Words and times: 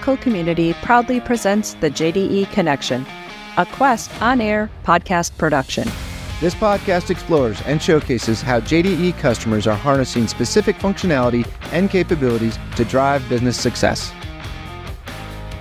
Oracle 0.00 0.24
community 0.24 0.72
proudly 0.80 1.20
presents 1.20 1.74
the 1.74 1.90
JDE 1.90 2.50
Connection, 2.52 3.04
a 3.58 3.66
Quest 3.66 4.10
on 4.22 4.40
air 4.40 4.70
podcast 4.82 5.36
production. 5.36 5.86
This 6.40 6.54
podcast 6.54 7.10
explores 7.10 7.60
and 7.66 7.82
showcases 7.82 8.40
how 8.40 8.60
JDE 8.60 9.18
customers 9.18 9.66
are 9.66 9.76
harnessing 9.76 10.26
specific 10.26 10.76
functionality 10.76 11.46
and 11.70 11.90
capabilities 11.90 12.58
to 12.76 12.84
drive 12.86 13.28
business 13.28 13.60
success. 13.60 14.10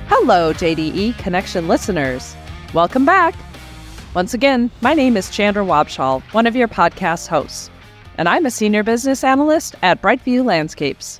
Hello, 0.08 0.54
JDE 0.54 1.18
Connection 1.18 1.68
listeners. 1.68 2.34
Welcome 2.74 3.04
back. 3.04 3.36
Once 4.16 4.34
again, 4.34 4.72
my 4.80 4.94
name 4.94 5.18
is 5.18 5.30
Chandra 5.30 5.66
Wabshall, 5.66 6.22
one 6.32 6.48
of 6.48 6.56
your 6.56 6.70
podcast 6.70 7.28
hosts, 7.28 7.70
and 8.18 8.30
I'm 8.30 8.46
a 8.46 8.52
senior 8.52 8.84
business 8.84 9.22
analyst 9.22 9.76
at 9.82 10.02
Brightview 10.02 10.46
Landscapes. 10.46 11.20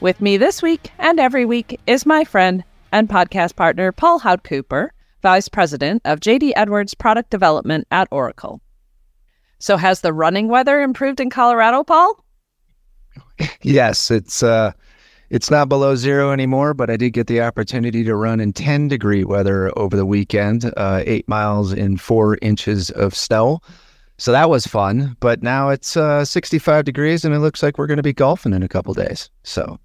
With 0.00 0.20
me 0.20 0.36
this 0.36 0.60
week 0.60 0.90
and 0.98 1.18
every 1.18 1.46
week 1.46 1.80
is 1.86 2.04
my 2.04 2.24
friend 2.24 2.62
and 2.92 3.08
podcast 3.08 3.56
partner, 3.56 3.92
Paul 3.92 4.18
Hout 4.18 4.44
Cooper, 4.44 4.92
Vice 5.22 5.48
President 5.48 6.02
of 6.04 6.20
JD 6.20 6.52
Edwards 6.54 6.92
Product 6.92 7.30
Development 7.30 7.86
at 7.90 8.06
Oracle. 8.10 8.60
So, 9.58 9.78
has 9.78 10.02
the 10.02 10.12
running 10.12 10.48
weather 10.48 10.82
improved 10.82 11.18
in 11.18 11.30
Colorado, 11.30 11.82
Paul? 11.82 12.22
Yes, 13.62 14.10
it's 14.10 14.42
uh, 14.42 14.72
it's 15.30 15.50
not 15.50 15.68
below 15.68 15.94
zero 15.96 16.30
anymore, 16.30 16.72
but 16.72 16.90
I 16.90 16.96
did 16.96 17.10
get 17.10 17.26
the 17.26 17.40
opportunity 17.40 18.04
to 18.04 18.14
run 18.14 18.38
in 18.38 18.52
10 18.52 18.88
degree 18.88 19.24
weather 19.24 19.76
over 19.76 19.96
the 19.96 20.06
weekend, 20.06 20.72
uh, 20.76 21.02
eight 21.04 21.26
miles 21.26 21.72
in 21.72 21.96
four 21.96 22.38
inches 22.42 22.90
of 22.90 23.14
snow. 23.14 23.60
So 24.18 24.32
that 24.32 24.48
was 24.48 24.66
fun. 24.66 25.16
But 25.20 25.42
now 25.42 25.68
it's 25.70 25.96
uh, 25.96 26.24
65 26.24 26.84
degrees 26.84 27.24
and 27.24 27.34
it 27.34 27.40
looks 27.40 27.62
like 27.62 27.76
we're 27.76 27.86
going 27.86 27.96
to 27.96 28.02
be 28.02 28.12
golfing 28.12 28.52
in 28.52 28.62
a 28.62 28.68
couple 28.68 28.94
days. 28.94 29.30
So 29.42 29.78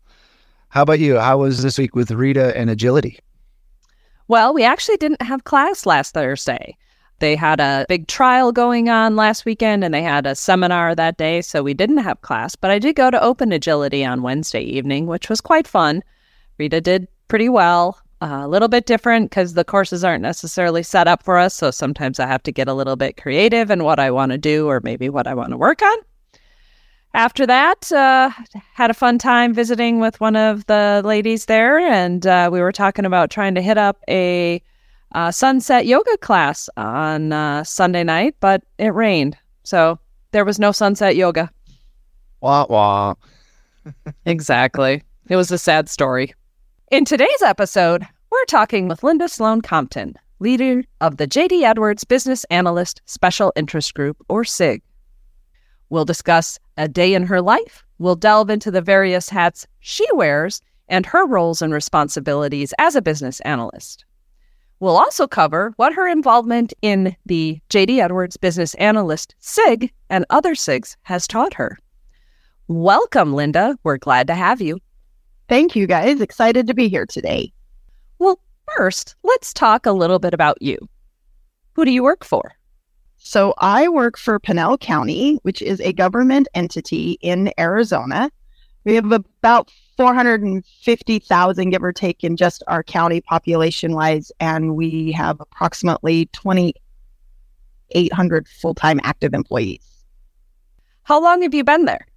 how 0.72 0.84
about 0.84 1.00
you? 1.00 1.20
How 1.20 1.38
was 1.38 1.62
this 1.62 1.78
week 1.78 1.96
with 1.96 2.12
Rita 2.12 2.58
and 2.58 2.70
agility? 2.70 3.20
Well, 4.30 4.54
we 4.54 4.64
actually 4.64 4.96
didn't 4.96 5.22
have 5.22 5.44
class 5.44 5.86
last 5.86 6.14
Thursday. 6.14 6.78
They 7.20 7.36
had 7.36 7.60
a 7.60 7.86
big 7.90 8.08
trial 8.08 8.54
going 8.54 8.88
on 8.88 9.18
last 9.18 9.44
weekend 9.44 9.84
and 9.84 9.94
they 9.94 10.02
had 10.02 10.26
a 10.26 10.34
seminar 10.34 10.96
that 10.96 11.18
day, 11.18 11.42
so 11.42 11.62
we 11.62 11.74
didn't 11.74 11.98
have 11.98 12.22
class. 12.22 12.56
But 12.56 12.72
I 12.72 12.80
did 12.80 12.96
go 12.96 13.12
to 13.12 13.22
Open 13.22 13.52
Agility 13.52 14.06
on 14.06 14.24
Wednesday 14.24 14.62
evening, 14.62 15.08
which 15.08 15.28
was 15.28 15.42
quite 15.42 15.68
fun. 15.68 16.04
Rita 16.58 16.80
did 16.80 17.10
pretty 17.28 17.50
well. 17.50 18.00
Uh, 18.22 18.44
a 18.44 18.48
little 18.48 18.70
bit 18.70 18.86
different 18.86 19.30
because 19.30 19.56
the 19.56 19.66
courses 19.66 20.06
aren't 20.06 20.22
necessarily 20.22 20.84
set 20.84 21.08
up 21.08 21.22
for 21.22 21.38
us. 21.38 21.54
So 21.54 21.70
sometimes 21.70 22.18
I 22.18 22.28
have 22.28 22.44
to 22.44 22.52
get 22.52 22.70
a 22.70 22.74
little 22.74 22.96
bit 22.96 23.18
creative 23.18 23.72
in 23.72 23.84
what 23.84 24.00
I 24.00 24.10
want 24.10 24.32
to 24.32 24.38
do 24.38 24.70
or 24.70 24.80
maybe 24.80 25.10
what 25.10 25.28
I 25.28 25.34
want 25.34 25.50
to 25.50 25.58
work 25.58 25.82
on 25.82 25.98
after 27.14 27.46
that, 27.46 27.92
uh, 27.92 28.30
had 28.74 28.90
a 28.90 28.94
fun 28.94 29.18
time 29.18 29.54
visiting 29.54 30.00
with 30.00 30.20
one 30.20 30.36
of 30.36 30.66
the 30.68 31.02
ladies 31.04 31.46
there, 31.46 31.80
and 31.80 32.26
uh, 32.26 32.50
we 32.52 32.62
were 32.62 32.72
talking 32.72 33.06
about 33.06 33.30
trying 33.30 33.56
to 33.56 33.62
hit 33.62 33.78
up 33.78 34.02
a 34.08 34.62
uh, 35.14 35.32
sunset 35.32 35.86
yoga 35.86 36.18
class 36.18 36.70
on 36.78 37.34
uh, 37.34 37.64
Sunday 37.64 38.04
night, 38.04 38.36
but 38.40 38.64
it 38.78 38.94
rained, 38.94 39.38
so 39.64 40.00
there 40.32 40.46
was 40.46 40.60
no 40.60 40.72
sunset 40.72 41.16
yoga. 41.16 41.52
Wah 42.40 42.66
wah. 42.70 43.16
exactly. 44.26 45.04
It 45.28 45.36
was 45.36 45.52
a 45.52 45.58
sad 45.58 45.90
story. 45.90 46.34
In 46.92 47.06
today's 47.06 47.42
episode, 47.42 48.06
we're 48.32 48.46
talking 48.46 48.88
with 48.88 49.04
Linda 49.04 49.28
Sloan 49.28 49.62
Compton, 49.62 50.16
leader 50.40 50.84
of 51.02 51.18
the 51.18 51.28
JD 51.28 51.64
Edwards 51.64 52.04
Business 52.04 52.46
Analyst 52.46 53.02
Special 53.06 53.52
Interest 53.56 53.94
Group, 53.94 54.18
or 54.30 54.44
SIG. 54.44 54.82
We'll 55.90 56.06
discuss 56.06 56.58
a 56.82 56.88
day 56.88 57.14
in 57.14 57.24
her 57.24 57.42
life. 57.42 57.84
We'll 58.00 58.16
delve 58.16 58.50
into 58.50 58.72
the 58.72 58.82
various 58.82 59.30
hats 59.30 59.68
she 59.82 60.06
wears 60.14 60.62
and 60.88 61.06
her 61.06 61.28
roles 61.28 61.62
and 61.62 61.72
responsibilities 61.72 62.74
as 62.80 62.96
a 62.96 63.04
business 63.04 63.40
analyst. 63.42 64.04
We'll 64.80 64.98
also 64.98 65.28
cover 65.28 65.74
what 65.76 65.94
her 65.94 66.08
involvement 66.08 66.74
in 66.82 67.16
the 67.28 67.60
JD 67.70 68.00
Edwards 68.00 68.36
Business 68.36 68.74
Analyst 68.76 69.36
SIG 69.40 69.94
and 70.10 70.26
other 70.32 70.56
SIGs 70.56 70.96
has 71.04 71.28
taught 71.28 71.54
her. 71.54 71.78
Welcome, 72.68 73.34
Linda. 73.36 73.78
We're 73.84 73.98
glad 73.98 74.26
to 74.26 74.34
have 74.34 74.60
you. 74.60 74.80
Thank 75.48 75.76
you, 75.76 75.86
guys. 75.86 76.20
Excited 76.20 76.66
to 76.66 76.74
be 76.74 76.90
here 76.90 77.06
today. 77.06 77.54
Well, 78.18 78.40
first, 78.76 79.16
let's 79.22 79.54
talk 79.54 79.86
a 79.86 79.92
little 79.92 80.18
bit 80.18 80.34
about 80.34 80.60
you. 80.62 80.80
Who 81.74 81.86
do 81.86 81.92
you 81.92 82.02
work 82.02 82.26
for? 82.26 82.54
So 83.24 83.54
I 83.60 83.88
work 83.88 84.18
for 84.18 84.40
Pinal 84.40 84.80
County, 84.80 85.38
which 85.44 85.62
is 85.62 85.80
a 85.82 85.94
government 85.94 86.48
entity 86.56 87.20
in 87.22 87.54
Arizona. 87.60 88.32
We 88.84 88.96
have 88.96 89.12
about 89.12 89.70
450,000, 89.96 91.70
give 91.70 91.84
or 91.84 91.94
take, 91.94 92.24
in 92.24 92.36
just 92.36 92.64
our 92.66 92.82
county 92.82 93.22
population 93.22 93.94
wise, 93.94 94.32
and 94.40 94.76
we 94.76 95.12
have 95.12 95.40
approximately 95.40 96.26
2,800 96.34 98.48
full 98.48 98.74
time 98.74 99.00
active 99.04 99.36
employees. 99.36 100.04
How 101.04 101.22
long 101.22 101.44
have 101.44 101.54
you 101.54 101.64
been 101.64 101.86
there? 101.86 102.08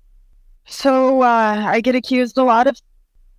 So 0.64 1.20
uh, 1.20 1.66
I 1.66 1.82
get 1.82 1.94
accused 1.94 2.38
a 2.38 2.44
lot 2.44 2.66
of 2.66 2.80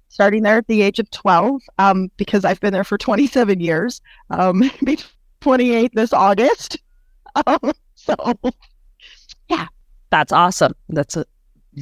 starting 0.10 0.44
there 0.44 0.58
at 0.58 0.68
the 0.68 0.84
age 0.84 1.00
of 1.00 1.10
12 1.10 1.64
um, 1.80 2.12
because 2.18 2.46
I've 2.46 2.60
been 2.60 2.74
there 2.74 2.84
for 2.84 3.00
27 3.00 3.60
years, 3.60 4.04
um, 4.30 4.70
28 5.42 5.96
this 5.96 6.14
August. 6.14 6.78
so, 7.96 8.16
yeah. 9.50 9.68
That's 10.10 10.32
awesome. 10.32 10.74
That's 10.90 11.18
a, 11.18 11.26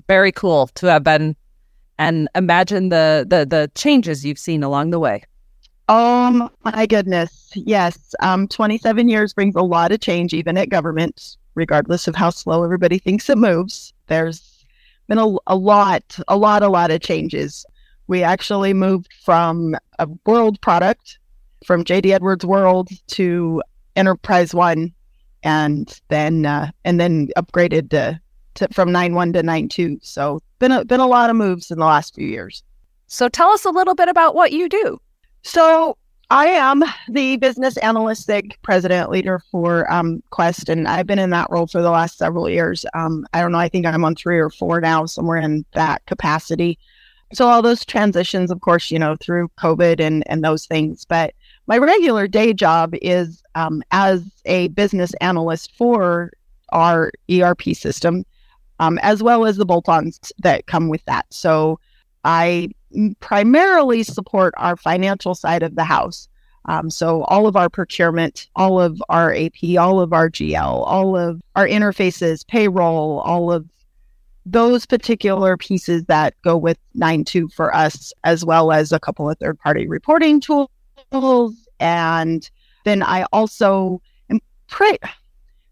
very 0.07 0.31
cool 0.31 0.67
to 0.75 0.87
have 0.87 1.03
been 1.03 1.35
and 1.97 2.27
imagine 2.35 2.89
the, 2.89 3.25
the 3.29 3.45
the 3.45 3.71
changes 3.75 4.25
you've 4.25 4.39
seen 4.39 4.63
along 4.63 4.89
the 4.89 4.99
way. 4.99 5.23
Oh 5.89 6.49
my 6.63 6.85
goodness. 6.85 7.51
Yes. 7.55 8.15
Um 8.19 8.47
27 8.47 9.07
years 9.07 9.33
brings 9.33 9.55
a 9.55 9.61
lot 9.61 9.91
of 9.91 9.99
change 9.99 10.33
even 10.33 10.57
at 10.57 10.69
government 10.69 11.37
regardless 11.55 12.07
of 12.07 12.15
how 12.15 12.31
slow 12.31 12.63
everybody 12.63 12.97
thinks 12.97 13.29
it 13.29 13.37
moves. 13.37 13.93
There's 14.07 14.65
been 15.07 15.19
a, 15.19 15.35
a 15.47 15.55
lot 15.55 16.17
a 16.27 16.37
lot 16.37 16.63
a 16.63 16.69
lot 16.69 16.91
of 16.91 17.01
changes. 17.01 17.65
We 18.07 18.23
actually 18.23 18.73
moved 18.73 19.13
from 19.23 19.75
a 19.99 20.07
world 20.25 20.59
product 20.61 21.19
from 21.65 21.83
JD 21.83 22.11
Edwards 22.11 22.45
World 22.45 22.89
to 23.07 23.61
Enterprise 23.95 24.53
One 24.53 24.91
and 25.43 25.99
then 26.09 26.45
uh, 26.45 26.71
and 26.83 26.99
then 26.99 27.29
upgraded 27.37 27.89
to, 27.91 28.19
to 28.55 28.67
from 28.73 28.91
nine 28.91 29.13
one 29.13 29.33
to 29.33 29.43
nine 29.43 29.69
two. 29.69 29.99
So 30.01 30.41
been 30.59 30.71
a, 30.71 30.85
been 30.85 30.99
a 30.99 31.07
lot 31.07 31.29
of 31.29 31.35
moves 31.35 31.71
in 31.71 31.79
the 31.79 31.85
last 31.85 32.15
few 32.15 32.27
years. 32.27 32.63
So 33.07 33.29
tell 33.29 33.49
us 33.49 33.65
a 33.65 33.69
little 33.69 33.95
bit 33.95 34.09
about 34.09 34.33
what 34.33 34.51
you 34.51 34.67
do. 34.67 34.99
So 35.43 35.97
I 36.29 36.47
am 36.47 36.83
the 37.09 37.37
business 37.37 37.77
analyst 37.77 38.31
president 38.63 39.11
leader 39.11 39.43
for 39.51 39.91
um, 39.91 40.23
Quest, 40.31 40.69
and 40.69 40.87
I've 40.87 41.05
been 41.05 41.19
in 41.19 41.29
that 41.29 41.49
role 41.51 41.67
for 41.67 41.81
the 41.81 41.91
last 41.91 42.17
several 42.17 42.49
years. 42.49 42.85
Um, 42.95 43.27
I 43.33 43.41
don't 43.41 43.51
know, 43.51 43.59
I 43.59 43.69
think 43.69 43.85
I'm 43.85 44.03
on 44.03 44.15
three 44.15 44.39
or 44.39 44.49
four 44.49 44.81
now, 44.81 45.05
somewhere 45.05 45.37
in 45.37 45.63
that 45.73 46.03
capacity. 46.07 46.79
So 47.33 47.47
all 47.47 47.61
those 47.61 47.85
transitions, 47.85 48.51
of 48.51 48.61
course, 48.61 48.89
you 48.89 48.97
know, 48.97 49.15
through 49.19 49.49
COVID 49.59 49.99
and 49.99 50.23
and 50.27 50.43
those 50.43 50.65
things, 50.65 51.05
but 51.05 51.33
my 51.67 51.77
regular 51.77 52.27
day 52.27 52.53
job 52.53 52.93
is 53.01 53.41
um, 53.55 53.83
as 53.91 54.23
a 54.45 54.67
business 54.69 55.13
analyst 55.21 55.71
for 55.77 56.31
our 56.71 57.11
ERP 57.31 57.61
system, 57.73 58.25
um, 58.79 58.97
as 58.99 59.23
well 59.23 59.45
as 59.45 59.57
the 59.57 59.65
bolt 59.65 59.87
ons 59.87 60.31
that 60.39 60.65
come 60.65 60.89
with 60.89 61.03
that. 61.05 61.25
So 61.29 61.79
I 62.23 62.69
primarily 63.19 64.03
support 64.03 64.53
our 64.57 64.75
financial 64.75 65.35
side 65.35 65.63
of 65.63 65.75
the 65.75 65.83
house. 65.83 66.27
Um, 66.65 66.89
so 66.89 67.23
all 67.23 67.47
of 67.47 67.55
our 67.55 67.69
procurement, 67.69 68.47
all 68.55 68.79
of 68.79 69.01
our 69.09 69.33
AP, 69.33 69.77
all 69.77 69.99
of 69.99 70.13
our 70.13 70.29
GL, 70.29 70.87
all 70.87 71.17
of 71.17 71.41
our 71.55 71.67
interfaces, 71.67 72.47
payroll, 72.47 73.19
all 73.19 73.51
of 73.51 73.65
those 74.45 74.85
particular 74.85 75.57
pieces 75.57 76.05
that 76.05 76.33
go 76.41 76.57
with 76.57 76.77
9.2 76.97 77.51
for 77.51 77.73
us, 77.75 78.13
as 78.23 78.45
well 78.45 78.71
as 78.71 78.91
a 78.91 78.99
couple 78.99 79.29
of 79.29 79.37
third 79.39 79.59
party 79.59 79.87
reporting 79.87 80.39
tools 80.41 80.69
and 81.83 82.49
then 82.85 83.03
I 83.03 83.25
also 83.33 84.01
am 84.29 84.39
pretty, 84.69 84.99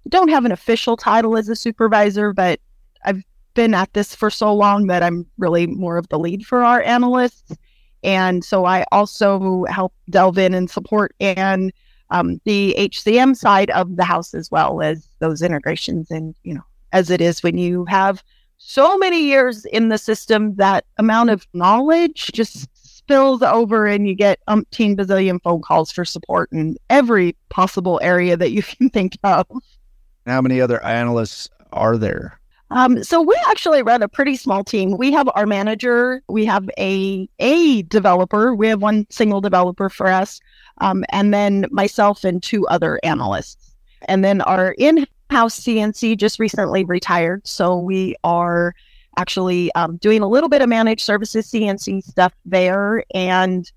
don't 0.10 0.28
have 0.28 0.44
an 0.44 0.52
official 0.52 0.98
title 0.98 1.38
as 1.38 1.48
a 1.48 1.56
supervisor, 1.56 2.34
but 2.34 2.60
I've 3.06 3.24
been 3.54 3.74
at 3.74 3.94
this 3.94 4.14
for 4.14 4.30
so 4.30 4.54
long 4.54 4.88
that 4.88 5.04
I'm 5.04 5.26
really 5.38 5.68
more 5.68 5.98
of 5.98 6.10
the 6.10 6.20
lead 6.20 6.46
for 6.46 6.64
our 6.64 6.82
analysts. 6.82 7.56
And 8.04 8.44
so 8.44 8.66
I 8.66 8.84
also 8.92 9.64
help 9.70 9.94
delve 10.10 10.38
in 10.38 10.54
and 10.54 10.70
support 10.70 11.16
and 11.22 11.72
um, 12.10 12.42
the 12.44 12.76
HCM 12.78 13.38
side 13.38 13.70
of 13.70 13.96
the 13.96 14.04
house 14.04 14.34
as 14.34 14.52
well 14.52 14.82
as 14.82 15.08
those 15.20 15.42
integrations. 15.42 16.12
And, 16.12 16.36
you 16.44 16.54
know, 16.54 16.64
as 16.92 17.10
it 17.10 17.22
is 17.22 17.42
when 17.42 17.58
you 17.58 17.86
have 17.86 18.22
so 18.58 18.98
many 18.98 19.24
years 19.24 19.64
in 19.66 19.88
the 19.88 19.98
system, 19.98 20.56
that 20.56 20.86
amount 20.98 21.30
of 21.30 21.48
knowledge 21.54 22.32
just 22.34 22.68
spills 23.12 23.42
over 23.42 23.88
and 23.88 24.08
you 24.08 24.16
get 24.16 24.40
umpteen 24.48 24.96
bazillion 24.96 25.42
phone 25.44 25.62
calls 25.62 25.92
for 25.92 26.06
support 26.06 26.50
in 26.54 26.78
every 26.90 27.36
possible 27.50 28.00
area 28.02 28.38
that 28.38 28.52
you 28.52 28.64
can 28.78 28.90
think 28.90 29.18
of. 29.24 29.46
How 30.26 30.42
many 30.42 30.62
other 30.62 30.82
analysts 30.84 31.50
are 31.74 31.98
there? 31.98 32.40
Um, 32.70 33.04
so 33.04 33.22
we 33.22 33.36
actually 33.48 33.84
run 33.84 34.02
a 34.02 34.08
pretty 34.08 34.38
small 34.38 34.64
team. 34.64 34.96
We 34.98 35.12
have 35.12 35.30
our 35.36 35.46
manager, 35.46 36.24
we 36.30 36.46
have 36.46 36.70
a 36.80 37.28
a 37.40 37.82
developer, 37.84 38.56
we 38.56 38.68
have 38.68 38.82
one 38.82 39.06
single 39.10 39.42
developer 39.42 39.90
for 39.90 40.08
us, 40.08 40.40
um, 40.78 41.04
and 41.10 41.34
then 41.34 41.66
myself 41.70 42.24
and 42.24 42.42
two 42.42 42.66
other 42.68 42.98
analysts. 43.04 43.76
And 44.08 44.24
then 44.24 44.40
our 44.42 44.72
in-house 44.78 45.60
CNC 45.60 46.16
just 46.18 46.40
recently 46.40 46.86
retired, 46.86 47.46
so 47.46 47.78
we 47.78 48.16
are 48.24 48.74
actually 49.18 49.74
um, 49.74 49.98
doing 49.98 50.22
a 50.22 50.28
little 50.28 50.50
bit 50.50 50.62
of 50.62 50.70
managed 50.70 51.02
services 51.02 51.50
CNC 51.50 52.04
stuff 52.04 52.34
there, 52.46 53.04
and 53.14 53.72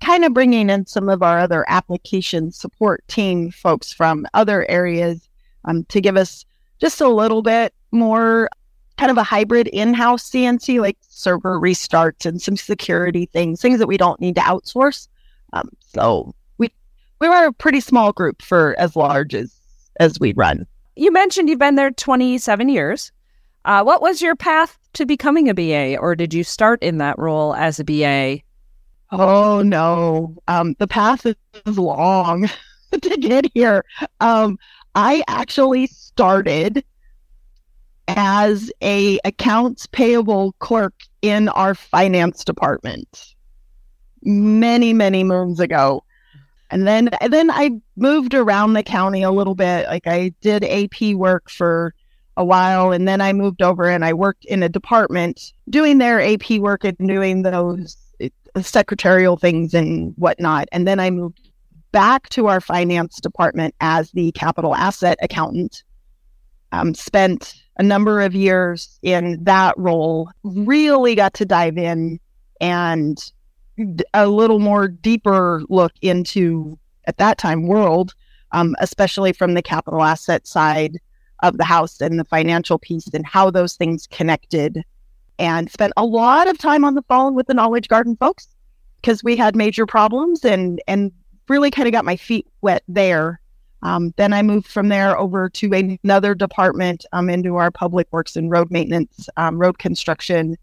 kind 0.00 0.24
of 0.24 0.32
bringing 0.32 0.70
in 0.70 0.86
some 0.86 1.08
of 1.08 1.22
our 1.22 1.38
other 1.38 1.64
application 1.68 2.50
support 2.50 3.06
team 3.08 3.50
folks 3.50 3.92
from 3.92 4.26
other 4.34 4.68
areas 4.70 5.28
um, 5.66 5.84
to 5.84 6.00
give 6.00 6.16
us 6.16 6.44
just 6.80 7.00
a 7.00 7.08
little 7.08 7.42
bit 7.42 7.74
more 7.92 8.48
kind 8.96 9.10
of 9.10 9.18
a 9.18 9.22
hybrid 9.22 9.66
in-house 9.68 10.30
CNC, 10.30 10.80
like 10.80 10.98
server 11.00 11.58
restarts 11.58 12.26
and 12.26 12.40
some 12.40 12.56
security 12.56 13.26
things, 13.26 13.60
things 13.60 13.78
that 13.78 13.86
we 13.86 13.96
don't 13.96 14.20
need 14.20 14.34
to 14.34 14.42
outsource. 14.42 15.08
Um, 15.52 15.70
so 15.80 16.34
we 16.58 16.70
we 17.20 17.28
were 17.28 17.46
a 17.46 17.52
pretty 17.52 17.80
small 17.80 18.12
group 18.12 18.42
for 18.42 18.74
as 18.78 18.96
large 18.96 19.34
as 19.34 19.54
as 19.98 20.20
we 20.20 20.32
run. 20.34 20.66
You 20.96 21.10
mentioned 21.12 21.48
you've 21.48 21.58
been 21.58 21.76
there 21.76 21.90
27 21.90 22.68
years. 22.68 23.10
Uh, 23.64 23.82
what 23.82 24.00
was 24.00 24.22
your 24.22 24.36
path 24.36 24.78
to 24.94 25.06
becoming 25.06 25.48
a 25.48 25.54
BA, 25.54 25.96
or 25.98 26.14
did 26.16 26.32
you 26.32 26.44
start 26.44 26.82
in 26.82 26.98
that 26.98 27.18
role 27.18 27.54
as 27.54 27.78
a 27.78 27.84
BA? 27.84 28.40
Oh 29.12 29.62
no, 29.62 30.36
um, 30.48 30.74
the 30.78 30.86
path 30.86 31.26
is 31.26 31.36
long 31.78 32.48
to 32.92 33.16
get 33.18 33.46
here. 33.54 33.84
Um, 34.20 34.58
I 34.94 35.22
actually 35.28 35.86
started 35.88 36.84
as 38.08 38.72
a 38.82 39.18
accounts 39.24 39.86
payable 39.86 40.52
clerk 40.58 40.94
in 41.22 41.48
our 41.50 41.74
finance 41.74 42.44
department 42.44 43.34
many 44.22 44.92
many 44.92 45.22
moons 45.22 45.60
ago 45.60 46.02
and 46.70 46.86
then 46.86 47.08
and 47.20 47.32
then 47.32 47.50
i 47.50 47.70
moved 47.96 48.34
around 48.34 48.72
the 48.72 48.82
county 48.82 49.22
a 49.22 49.30
little 49.30 49.54
bit 49.54 49.86
like 49.86 50.06
i 50.06 50.32
did 50.40 50.64
ap 50.64 51.00
work 51.14 51.48
for 51.48 51.94
a 52.36 52.44
while 52.44 52.92
and 52.92 53.06
then 53.06 53.20
i 53.20 53.32
moved 53.32 53.60
over 53.60 53.88
and 53.88 54.04
i 54.04 54.12
worked 54.12 54.44
in 54.46 54.62
a 54.62 54.68
department 54.68 55.52
doing 55.68 55.98
their 55.98 56.20
ap 56.20 56.50
work 56.58 56.84
and 56.84 56.96
doing 56.98 57.42
those 57.42 57.96
uh, 58.54 58.62
secretarial 58.62 59.36
things 59.36 59.74
and 59.74 60.12
whatnot. 60.16 60.68
And 60.72 60.86
then 60.86 60.98
i 60.98 61.10
moved 61.10 61.50
back 61.92 62.28
to 62.30 62.48
our 62.48 62.60
finance 62.60 63.20
department 63.20 63.74
as 63.80 64.10
the 64.12 64.32
capital 64.32 64.74
asset 64.74 65.18
accountant. 65.22 65.82
Um, 66.72 66.94
spent 66.94 67.54
a 67.78 67.82
number 67.82 68.20
of 68.20 68.32
years 68.34 68.98
in 69.02 69.42
that 69.42 69.76
role, 69.76 70.30
really 70.44 71.16
got 71.16 71.34
to 71.34 71.44
dive 71.44 71.76
in 71.76 72.20
and 72.60 73.18
a 74.14 74.28
little 74.28 74.60
more 74.60 74.86
deeper 74.86 75.62
look 75.68 75.92
into, 76.00 76.78
at 77.06 77.16
that 77.16 77.38
time, 77.38 77.66
world, 77.66 78.14
um, 78.52 78.76
especially 78.78 79.32
from 79.32 79.54
the 79.54 79.62
capital 79.62 80.02
asset 80.02 80.46
side 80.46 80.98
of 81.42 81.58
the 81.58 81.64
house 81.64 82.00
and 82.00 82.18
the 82.18 82.24
financial 82.24 82.78
piece 82.78 83.08
and 83.08 83.26
how 83.26 83.50
those 83.50 83.74
things 83.74 84.06
connected. 84.06 84.82
And 85.38 85.70
spent 85.70 85.94
a 85.96 86.04
lot 86.04 86.48
of 86.48 86.58
time 86.58 86.84
on 86.84 86.94
the 86.94 87.02
phone 87.02 87.34
with 87.34 87.46
the 87.46 87.54
Knowledge 87.54 87.88
Garden 87.88 88.16
folks 88.16 88.46
because 88.96 89.24
we 89.24 89.36
had 89.36 89.56
major 89.56 89.86
problems 89.86 90.44
and 90.44 90.82
and 90.86 91.12
really 91.48 91.70
kind 91.70 91.88
of 91.88 91.92
got 91.92 92.04
my 92.04 92.16
feet 92.16 92.46
wet 92.60 92.82
there 92.86 93.40
um, 93.82 94.12
then 94.16 94.32
I 94.32 94.42
moved 94.42 94.66
from 94.66 94.88
there 94.88 95.18
over 95.18 95.48
to 95.48 95.98
another 96.04 96.34
department 96.34 97.06
um, 97.12 97.30
into 97.30 97.56
our 97.56 97.70
public 97.70 98.08
works 98.10 98.36
and 98.36 98.50
road 98.50 98.70
maintenance, 98.70 99.28
um, 99.36 99.58
road 99.58 99.78
construction 99.78 100.56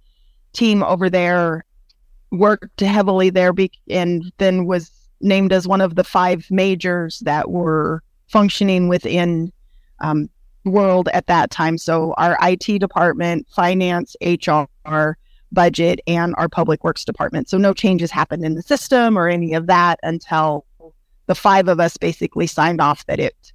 team 0.53 0.83
over 0.83 1.09
there. 1.09 1.65
Worked 2.31 2.81
heavily 2.81 3.29
there 3.29 3.53
be- 3.53 3.71
and 3.89 4.31
then 4.37 4.65
was 4.65 4.91
named 5.21 5.51
as 5.51 5.67
one 5.67 5.81
of 5.81 5.95
the 5.95 6.03
five 6.03 6.45
majors 6.51 7.19
that 7.19 7.49
were 7.49 8.03
functioning 8.27 8.87
within 8.87 9.51
um, 9.99 10.29
world 10.67 11.09
at 11.13 11.27
that 11.27 11.51
time. 11.51 11.77
So 11.77 12.13
our 12.17 12.37
IT 12.41 12.79
department, 12.79 13.47
finance, 13.49 14.15
HR, 14.21 15.17
budget, 15.51 15.99
and 16.07 16.33
our 16.37 16.49
public 16.49 16.83
works 16.83 17.05
department. 17.05 17.49
So 17.49 17.57
no 17.57 17.73
changes 17.73 18.11
happened 18.11 18.43
in 18.43 18.55
the 18.55 18.61
system 18.61 19.17
or 19.17 19.27
any 19.27 19.53
of 19.53 19.67
that 19.67 19.99
until 20.03 20.65
the 21.27 21.35
five 21.35 21.67
of 21.67 21.79
us 21.79 21.97
basically 21.97 22.47
signed 22.47 22.81
off 22.81 23.05
that 23.05 23.19
it 23.19 23.53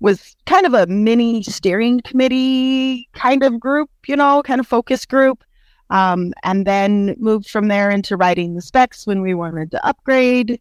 was 0.00 0.36
kind 0.46 0.66
of 0.66 0.74
a 0.74 0.86
mini 0.86 1.42
steering 1.42 2.00
committee 2.02 3.08
kind 3.14 3.42
of 3.42 3.58
group, 3.58 3.90
you 4.06 4.16
know, 4.16 4.42
kind 4.42 4.60
of 4.60 4.66
focus 4.66 5.06
group. 5.06 5.42
Um, 5.90 6.32
and 6.42 6.66
then 6.66 7.14
moved 7.18 7.48
from 7.48 7.68
there 7.68 7.90
into 7.90 8.16
writing 8.16 8.54
the 8.54 8.62
specs 8.62 9.06
when 9.06 9.20
we 9.20 9.34
wanted 9.34 9.70
to 9.72 9.86
upgrade 9.86 10.58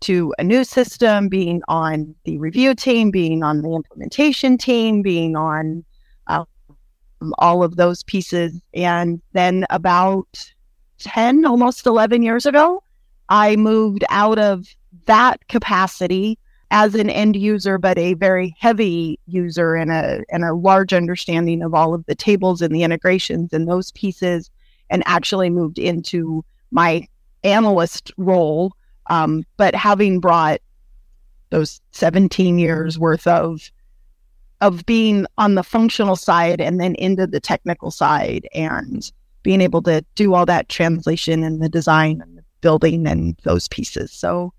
to 0.00 0.32
a 0.38 0.44
new 0.44 0.64
system, 0.64 1.28
being 1.28 1.62
on 1.68 2.14
the 2.24 2.38
review 2.38 2.74
team, 2.74 3.10
being 3.10 3.42
on 3.42 3.62
the 3.62 3.74
implementation 3.74 4.58
team, 4.58 5.02
being 5.02 5.36
on 5.36 5.84
um, 6.28 6.46
all 7.38 7.62
of 7.62 7.76
those 7.76 8.02
pieces. 8.04 8.60
And 8.74 9.20
then 9.32 9.66
about 9.70 10.52
10, 10.98 11.44
almost 11.44 11.86
11 11.86 12.22
years 12.22 12.46
ago, 12.46 12.82
I 13.28 13.56
moved 13.56 14.04
out 14.08 14.38
of 14.38 14.66
that 15.06 15.46
capacity 15.48 16.38
as 16.70 16.94
an 16.94 17.08
end 17.08 17.36
user, 17.36 17.78
but 17.78 17.98
a 17.98 18.14
very 18.14 18.54
heavy 18.58 19.18
user 19.26 19.74
and 19.74 19.90
a 19.90 20.22
and 20.30 20.44
a 20.44 20.54
large 20.54 20.92
understanding 20.92 21.62
of 21.62 21.74
all 21.74 21.94
of 21.94 22.04
the 22.06 22.14
tables 22.14 22.60
and 22.60 22.74
the 22.74 22.82
integrations 22.82 23.52
and 23.52 23.68
those 23.68 23.90
pieces, 23.92 24.50
and 24.90 25.02
actually 25.06 25.50
moved 25.50 25.78
into 25.78 26.44
my 26.70 27.06
analyst 27.44 28.12
role. 28.16 28.72
Um, 29.08 29.44
but 29.56 29.74
having 29.74 30.20
brought 30.20 30.60
those 31.50 31.80
17 31.92 32.58
years 32.58 32.98
worth 32.98 33.26
of 33.26 33.70
of 34.60 34.84
being 34.86 35.24
on 35.38 35.54
the 35.54 35.62
functional 35.62 36.16
side 36.16 36.60
and 36.60 36.80
then 36.80 36.96
into 36.96 37.26
the 37.26 37.38
technical 37.38 37.90
side 37.92 38.48
and 38.54 39.12
being 39.44 39.60
able 39.60 39.80
to 39.82 40.04
do 40.16 40.34
all 40.34 40.44
that 40.44 40.68
translation 40.68 41.44
and 41.44 41.62
the 41.62 41.68
design 41.68 42.20
and 42.20 42.38
the 42.38 42.44
building 42.60 43.06
and 43.06 43.38
those 43.44 43.68
pieces. 43.68 44.12
So 44.12 44.52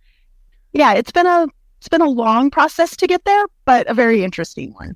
yeah, 0.72 0.94
it's 0.94 1.12
been 1.12 1.28
a 1.28 1.48
it's 1.80 1.90
been 1.90 2.02
a 2.02 2.10
long 2.10 2.50
process 2.50 2.96
to 2.98 3.08
get 3.08 3.24
there, 3.26 3.46
but 3.66 3.88
a 3.88 3.94
very 3.94 4.24
interesting 4.24 4.74
one. 4.74 4.96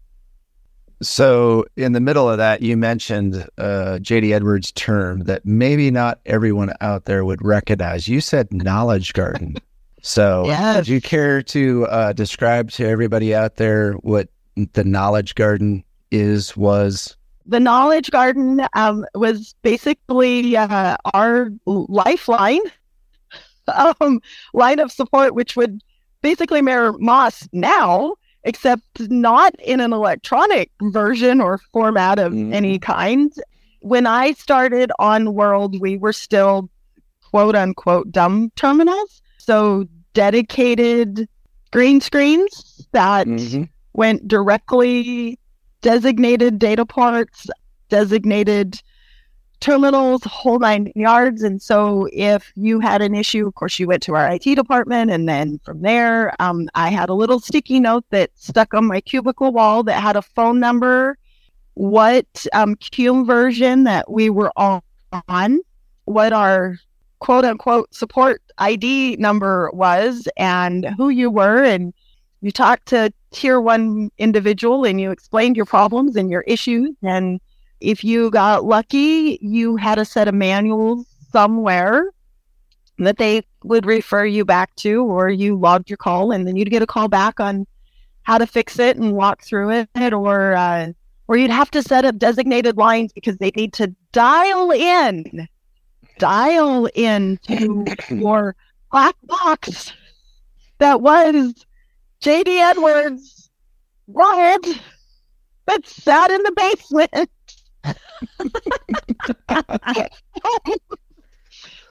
So, 1.03 1.65
in 1.75 1.91
the 1.91 1.99
middle 1.99 2.29
of 2.29 2.37
that, 2.37 2.61
you 2.61 2.77
mentioned 2.77 3.47
uh, 3.57 3.99
JD 4.01 4.33
Edwards' 4.33 4.71
term 4.71 5.25
that 5.25 5.45
maybe 5.45 5.91
not 5.91 6.19
everyone 6.25 6.73
out 6.81 7.05
there 7.05 7.25
would 7.25 7.43
recognize. 7.43 8.07
You 8.07 8.21
said 8.21 8.51
knowledge 8.51 9.13
garden. 9.13 9.57
So, 10.01 10.45
yes. 10.45 10.75
would 10.75 10.87
you 10.87 10.99
care 10.99 11.41
to 11.43 11.87
uh, 11.87 12.13
describe 12.13 12.71
to 12.71 12.85
everybody 12.85 13.33
out 13.33 13.55
there 13.55 13.93
what 13.93 14.27
the 14.73 14.83
knowledge 14.83 15.35
garden 15.35 15.83
is, 16.11 16.57
was? 16.57 17.15
The 17.45 17.59
knowledge 17.59 18.11
garden 18.11 18.65
um, 18.73 19.05
was 19.15 19.55
basically 19.61 20.57
uh, 20.57 20.97
our 21.13 21.49
lifeline 21.65 22.61
um, 24.01 24.19
line 24.53 24.79
of 24.79 24.91
support, 24.91 25.35
which 25.35 25.55
would 25.55 25.81
basically 26.21 26.61
mirror 26.61 26.93
MOS 26.99 27.47
now, 27.51 28.15
except 28.43 28.99
not 29.09 29.53
in 29.59 29.79
an 29.79 29.93
electronic 29.93 30.71
version 30.81 31.39
or 31.41 31.59
format 31.71 32.19
of 32.19 32.33
mm. 32.33 32.53
any 32.53 32.79
kind. 32.79 33.33
When 33.79 34.05
I 34.07 34.33
started 34.33 34.91
on 34.99 35.33
World, 35.33 35.79
we 35.79 35.97
were 35.97 36.13
still 36.13 36.69
quote 37.21 37.55
unquote 37.55 38.11
dumb 38.11 38.51
terminals. 38.55 39.21
So 39.37 39.85
dedicated 40.13 41.27
green 41.71 41.99
screens 41.99 42.87
that 42.91 43.27
mm-hmm. 43.27 43.63
went 43.93 44.27
directly 44.27 45.39
designated 45.81 46.59
data 46.59 46.85
ports, 46.85 47.47
designated 47.89 48.81
terminals, 49.63 50.21
whole 50.25 50.59
nine 50.59 50.91
yards. 50.93 51.41
And 51.41 51.61
so 51.61 52.09
if 52.11 52.51
you 52.55 52.81
had 52.81 53.01
an 53.01 53.15
issue, 53.15 53.47
of 53.47 53.55
course, 53.55 53.79
you 53.79 53.87
went 53.87 54.03
to 54.03 54.13
our 54.13 54.29
IT 54.29 54.43
department. 54.43 55.09
And 55.09 55.27
then 55.27 55.59
from 55.63 55.81
there, 55.81 56.33
um, 56.41 56.67
I 56.75 56.89
had 56.89 57.07
a 57.07 57.13
little 57.13 57.39
sticky 57.39 57.79
note 57.79 58.03
that 58.09 58.29
stuck 58.35 58.73
on 58.73 58.85
my 58.85 58.99
cubicle 58.99 59.53
wall 59.53 59.81
that 59.83 60.01
had 60.01 60.17
a 60.17 60.21
phone 60.21 60.59
number, 60.59 61.17
what 61.75 62.45
um, 62.51 62.75
Cume 62.75 63.25
version 63.25 63.85
that 63.85 64.11
we 64.11 64.29
were 64.29 64.51
on, 64.57 65.61
what 66.03 66.33
our 66.33 66.75
quote 67.19 67.45
unquote 67.45 67.93
support 67.95 68.41
ID 68.57 69.15
number 69.15 69.71
was, 69.71 70.27
and 70.35 70.85
who 70.97 71.07
you 71.07 71.31
were. 71.31 71.63
And 71.63 71.93
you 72.41 72.51
talked 72.51 72.87
to 72.87 73.13
tier 73.31 73.61
one 73.61 74.11
individual 74.17 74.83
and 74.83 74.99
you 74.99 75.09
explained 75.09 75.55
your 75.55 75.65
problems 75.65 76.17
and 76.17 76.29
your 76.29 76.41
issues. 76.41 76.91
And 77.01 77.39
if 77.83 78.03
you 78.03 78.31
got 78.31 78.63
lucky, 78.63 79.37
you 79.41 79.75
had 79.75 79.99
a 79.99 80.05
set 80.05 80.27
of 80.27 80.33
manuals 80.33 81.05
somewhere 81.31 82.11
that 82.97 83.17
they 83.17 83.43
would 83.63 83.85
refer 83.85 84.25
you 84.25 84.45
back 84.45 84.73
to, 84.77 85.03
or 85.03 85.29
you 85.29 85.57
logged 85.57 85.89
your 85.89 85.97
call 85.97 86.31
and 86.31 86.47
then 86.47 86.55
you'd 86.55 86.69
get 86.69 86.81
a 86.81 86.87
call 86.87 87.09
back 87.09 87.39
on 87.39 87.67
how 88.23 88.37
to 88.37 88.47
fix 88.47 88.79
it 88.79 88.95
and 88.95 89.13
walk 89.13 89.43
through 89.43 89.69
it, 89.69 90.13
or 90.13 90.55
uh, 90.55 90.87
or 91.27 91.35
you'd 91.37 91.51
have 91.51 91.69
to 91.71 91.83
set 91.83 92.05
up 92.05 92.17
designated 92.17 92.77
lines 92.77 93.11
because 93.11 93.37
they 93.37 93.51
need 93.55 93.73
to 93.73 93.93
dial 94.13 94.71
in, 94.71 95.47
dial 96.19 96.87
in 96.95 97.37
to 97.47 97.85
your 98.09 98.55
black 98.91 99.15
box 99.23 99.91
that 100.77 101.01
was 101.01 101.53
JD 102.21 102.47
Edwards 102.47 103.49
Riot 104.07 104.81
that 105.65 105.85
sat 105.85 106.31
in 106.31 106.43
the 106.43 106.51
basement. 106.51 107.29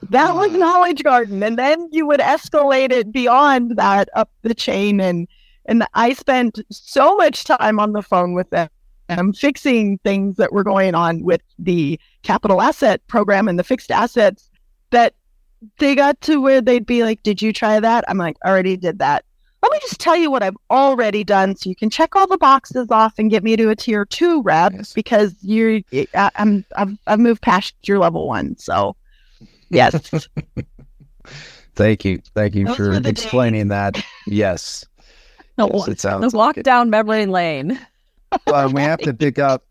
that 0.09 0.35
was 0.35 0.51
Knowledge 0.51 1.03
Garden. 1.03 1.43
And 1.43 1.57
then 1.57 1.87
you 1.91 2.05
would 2.07 2.19
escalate 2.19 2.91
it 2.91 3.11
beyond 3.11 3.77
that 3.77 4.09
up 4.15 4.29
the 4.41 4.53
chain. 4.53 4.99
And 4.99 5.27
and 5.65 5.85
I 5.93 6.13
spent 6.13 6.59
so 6.69 7.15
much 7.15 7.45
time 7.45 7.79
on 7.79 7.93
the 7.93 8.01
phone 8.01 8.33
with 8.33 8.49
them 8.49 8.69
um, 9.09 9.33
fixing 9.33 9.97
things 9.99 10.37
that 10.37 10.51
were 10.51 10.63
going 10.63 10.95
on 10.95 11.23
with 11.23 11.41
the 11.59 11.99
capital 12.23 12.61
asset 12.61 13.05
program 13.07 13.47
and 13.47 13.57
the 13.57 13.63
fixed 13.63 13.91
assets 13.91 14.49
that 14.91 15.13
they 15.79 15.95
got 15.95 16.19
to 16.21 16.41
where 16.41 16.61
they'd 16.61 16.85
be 16.85 17.03
like, 17.03 17.23
Did 17.23 17.41
you 17.41 17.53
try 17.53 17.79
that? 17.79 18.03
I'm 18.07 18.17
like, 18.17 18.37
already 18.45 18.77
did 18.77 18.99
that. 18.99 19.25
Let 19.63 19.71
me 19.71 19.79
just 19.79 20.01
tell 20.01 20.17
you 20.17 20.29
what 20.29 20.43
I've 20.43 20.57
already 20.69 21.23
done 21.23 21.55
so 21.55 21.69
you 21.69 21.75
can 21.75 21.89
check 21.89 22.17
all 22.17 22.27
the 22.27 22.37
boxes 22.37 22.91
off 22.91 23.13
and 23.17 23.31
get 23.31 23.45
me 23.45 23.55
to 23.55 23.69
a 23.69 23.77
tier 23.77 24.03
two 24.03 24.41
rep 24.41 24.73
yes. 24.73 24.91
because 24.91 25.33
you're 25.41 25.79
I, 26.13 26.29
I'm 26.35 26.65
I've 26.75 26.97
I've 27.07 27.19
moved 27.19 27.41
past 27.41 27.73
your 27.83 27.97
level 27.97 28.27
one. 28.27 28.57
So 28.57 28.97
yes. 29.69 30.27
Thank 31.75 32.03
you. 32.03 32.21
Thank 32.35 32.55
you 32.55 32.65
Those 32.65 32.75
for 32.75 32.93
explaining 33.07 33.69
that. 33.69 34.03
Yes. 34.27 34.85
No, 35.55 35.69
yes, 35.71 35.87
it 35.87 35.99
sounds 35.99 36.31
the 36.31 36.35
walk 36.35 36.57
like 36.57 36.63
down 36.63 36.89
memory 36.89 37.27
lane. 37.27 37.79
well, 38.47 38.73
we 38.73 38.81
have 38.81 38.97
to 39.01 39.13
pick 39.13 39.37
up 39.37 39.63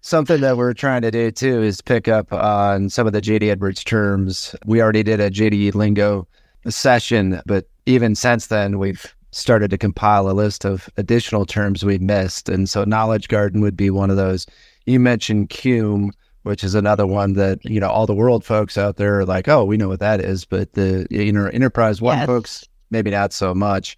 something 0.00 0.40
that 0.42 0.56
we're 0.56 0.74
trying 0.74 1.02
to 1.02 1.10
do 1.10 1.32
too 1.32 1.60
is 1.60 1.80
pick 1.80 2.06
up 2.06 2.32
on 2.32 2.88
some 2.88 3.08
of 3.08 3.12
the 3.12 3.20
JD 3.20 3.50
Edwards 3.50 3.82
terms. 3.82 4.54
We 4.64 4.80
already 4.80 5.02
did 5.02 5.18
a 5.18 5.32
JD 5.32 5.74
lingo 5.74 6.28
session, 6.68 7.42
but 7.46 7.66
even 7.86 8.14
since 8.14 8.46
then, 8.46 8.78
we've 8.78 9.13
started 9.34 9.70
to 9.70 9.78
compile 9.78 10.30
a 10.30 10.32
list 10.32 10.64
of 10.64 10.88
additional 10.96 11.44
terms 11.44 11.84
we 11.84 11.98
missed. 11.98 12.48
And 12.48 12.68
so 12.68 12.84
Knowledge 12.84 13.28
Garden 13.28 13.60
would 13.60 13.76
be 13.76 13.90
one 13.90 14.10
of 14.10 14.16
those. 14.16 14.46
You 14.86 15.00
mentioned 15.00 15.50
CUME, 15.50 16.12
which 16.44 16.62
is 16.62 16.74
another 16.74 17.06
one 17.06 17.32
that, 17.34 17.64
you 17.64 17.80
know, 17.80 17.88
all 17.88 18.06
the 18.06 18.14
world 18.14 18.44
folks 18.44 18.78
out 18.78 18.96
there 18.96 19.20
are 19.20 19.24
like, 19.24 19.48
oh, 19.48 19.64
we 19.64 19.76
know 19.76 19.88
what 19.88 20.00
that 20.00 20.20
is. 20.20 20.44
But 20.44 20.74
the, 20.74 21.06
you 21.10 21.32
know, 21.32 21.46
Enterprise 21.46 22.00
One 22.00 22.18
yes. 22.18 22.26
folks, 22.26 22.68
maybe 22.90 23.10
not 23.10 23.32
so 23.32 23.54
much. 23.54 23.96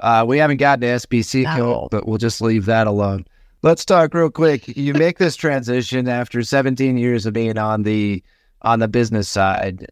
Uh, 0.00 0.24
we 0.26 0.38
haven't 0.38 0.58
gotten 0.58 0.82
to 0.82 0.86
SBC 0.86 1.44
no. 1.44 1.88
but 1.90 2.06
we'll 2.06 2.18
just 2.18 2.40
leave 2.40 2.66
that 2.66 2.86
alone. 2.86 3.24
Let's 3.62 3.84
talk 3.84 4.14
real 4.14 4.30
quick. 4.30 4.76
You 4.76 4.94
make 4.94 5.18
this 5.18 5.34
transition 5.34 6.08
after 6.08 6.42
17 6.42 6.96
years 6.96 7.26
of 7.26 7.32
being 7.32 7.58
on 7.58 7.82
the 7.82 8.22
on 8.62 8.78
the 8.78 8.86
business 8.86 9.28
side. 9.28 9.86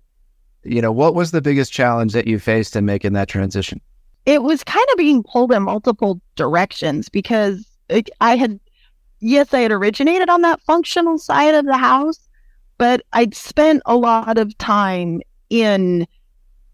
You 0.63 0.81
know, 0.83 0.93
what 0.93 1.15
was 1.15 1.31
the 1.33 1.41
biggest 1.41 1.73
challenge 1.73 2.13
that 2.13 2.29
you 2.29 2.39
faced 2.39 2.77
in 2.77 2.85
making 2.85 3.15
that 3.15 3.29
transition? 3.29 3.81
It 4.27 4.43
was 4.43 4.65
kind 4.65 4.87
of 4.93 4.99
being 4.99 5.23
pulled 5.23 5.53
in 5.53 5.63
multiple 5.63 6.21
directions 6.35 7.09
because 7.09 7.65
it, 7.89 8.11
I 8.21 8.37
had, 8.37 8.59
yes, 9.21 9.55
I 9.55 9.61
had 9.61 9.73
originated 9.73 10.29
on 10.29 10.43
that 10.43 10.61
functional 10.63 11.19
side 11.19 11.55
of 11.55 11.65
the 11.65 11.77
house, 11.77 12.29
but 12.77 13.03
I'd 13.13 13.35
spent 13.35 13.83
a 13.87 13.97
lot 13.97 14.37
of 14.37 14.57
time 14.59 15.21
in 15.49 16.07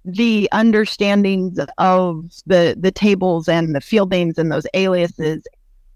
the 0.04 0.48
understandings 0.50 1.60
of 1.78 2.24
the 2.46 2.74
the 2.76 2.90
tables 2.90 3.48
and 3.48 3.72
the 3.72 3.80
field 3.80 4.10
names 4.10 4.36
and 4.36 4.50
those 4.50 4.66
aliases 4.74 5.44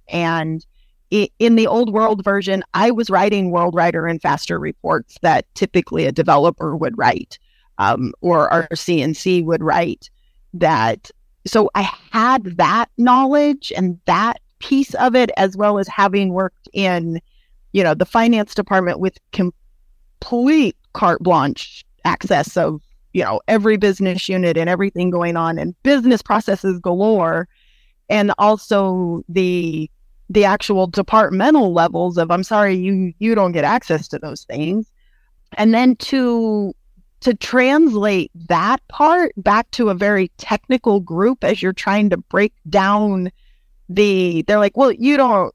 and 0.09 0.65
in 1.11 1.55
the 1.57 1.67
old 1.67 1.93
world 1.93 2.25
version, 2.25 2.65
I 2.75 2.91
was 2.91 3.11
writing 3.11 3.53
WorldWriter 3.53 4.11
and 4.11 4.21
FASTR 4.21 4.61
reports 4.61 5.17
that 5.23 5.47
typically 5.55 6.05
a 6.05 6.13
developer 6.13 6.77
would 6.77 6.99
write 6.99 7.39
um, 7.79 8.13
or 8.21 8.53
our 8.53 8.69
CNC 8.69 9.45
would 9.45 9.63
write 9.63 10.11
that. 10.55 11.11
So 11.47 11.71
I 11.75 11.91
had 12.11 12.57
that 12.57 12.87
knowledge 12.99 13.73
and 13.77 13.99
that 14.07 14.41
piece 14.59 14.95
of 14.95 15.15
it, 15.15 15.31
as 15.37 15.57
well 15.57 15.79
as 15.79 15.89
having 15.89 16.31
worked 16.31 16.69
in, 16.73 17.21
you 17.73 17.83
know, 17.85 17.95
the 17.95 18.05
finance 18.07 18.55
department 18.55 19.01
with 19.01 19.19
complete 19.33 20.77
carte 20.93 21.23
blanche 21.23 21.85
access 22.05 22.57
of, 22.57 22.81
you 23.13 23.23
know, 23.23 23.41
every 23.49 23.77
business 23.77 24.29
unit 24.29 24.57
and 24.57 24.69
everything 24.69 25.11
going 25.11 25.37
on 25.37 25.59
and 25.59 25.81
business 25.83 26.23
processes 26.23 26.79
galore. 26.81 27.49
And 28.09 28.33
also 28.39 29.23
the 29.29 29.91
the 30.29 30.45
actual 30.45 30.89
departmental 30.89 31.73
levels 31.73 32.19
of 32.19 32.31
I'm 32.31 32.43
sorry 32.43 32.75
you 32.75 33.13
you 33.19 33.35
don't 33.35 33.53
get 33.53 33.65
access 33.65 34.09
to 34.09 34.19
those 34.19 34.45
things 34.45 34.91
and 35.57 35.73
then 35.73 35.97
to 35.97 36.75
to 37.27 37.35
translate 37.35 38.31
that 38.49 38.87
part 38.87 39.33
back 39.37 39.69
to 39.73 39.89
a 39.89 39.95
very 39.95 40.31
technical 40.39 41.01
group 41.01 41.43
as 41.43 41.61
you're 41.61 41.73
trying 41.73 42.09
to 42.09 42.17
break 42.17 42.53
down 42.71 43.33
the 43.89 44.43
they're 44.43 44.61
like 44.61 44.77
well 44.77 44.93
you 44.93 45.17
don't 45.17 45.53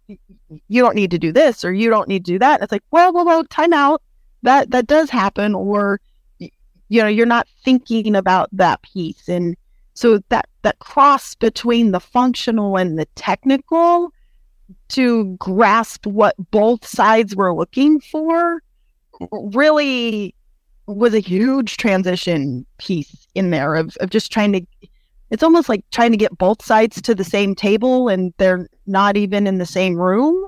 you 0.67 0.81
don't 0.81 0.95
need 0.97 1.11
to 1.11 1.17
do 1.17 1.31
this 1.31 1.63
or 1.63 1.71
you 1.71 1.89
don't 1.89 2.09
need 2.09 2.25
to 2.25 2.33
do 2.33 2.39
that. 2.39 2.61
It's 2.61 2.73
like 2.73 2.83
well 2.91 3.13
well 3.13 3.23
well 3.23 3.45
time 3.45 3.71
out. 3.71 4.01
That 4.43 4.71
that 4.71 4.85
does 4.85 5.09
happen 5.09 5.55
or 5.55 6.01
you 6.39 7.01
know 7.01 7.07
you're 7.07 7.25
not 7.25 7.47
thinking 7.63 8.17
about 8.17 8.49
that 8.51 8.81
piece. 8.81 9.29
And 9.29 9.55
so 9.93 10.19
that 10.27 10.49
that 10.63 10.79
cross 10.79 11.35
between 11.35 11.91
the 11.91 12.01
functional 12.01 12.75
and 12.75 12.99
the 12.99 13.05
technical 13.15 14.11
to 14.89 15.37
grasp 15.39 16.05
what 16.05 16.35
both 16.51 16.85
sides 16.85 17.33
were 17.33 17.55
looking 17.55 18.01
for 18.01 18.61
really 19.31 20.35
was 20.87 21.13
a 21.13 21.19
huge 21.19 21.77
transition 21.77 22.65
piece 22.77 23.27
in 23.35 23.51
there 23.51 23.75
of, 23.75 23.95
of 23.97 24.09
just 24.09 24.31
trying 24.31 24.53
to 24.53 24.61
it's 25.29 25.43
almost 25.43 25.69
like 25.69 25.85
trying 25.91 26.11
to 26.11 26.17
get 26.17 26.37
both 26.37 26.63
sides 26.63 27.01
to 27.01 27.15
the 27.15 27.23
same 27.23 27.55
table 27.55 28.09
and 28.09 28.33
they're 28.37 28.67
not 28.85 29.15
even 29.15 29.47
in 29.47 29.57
the 29.57 29.65
same 29.65 29.95
room 29.95 30.47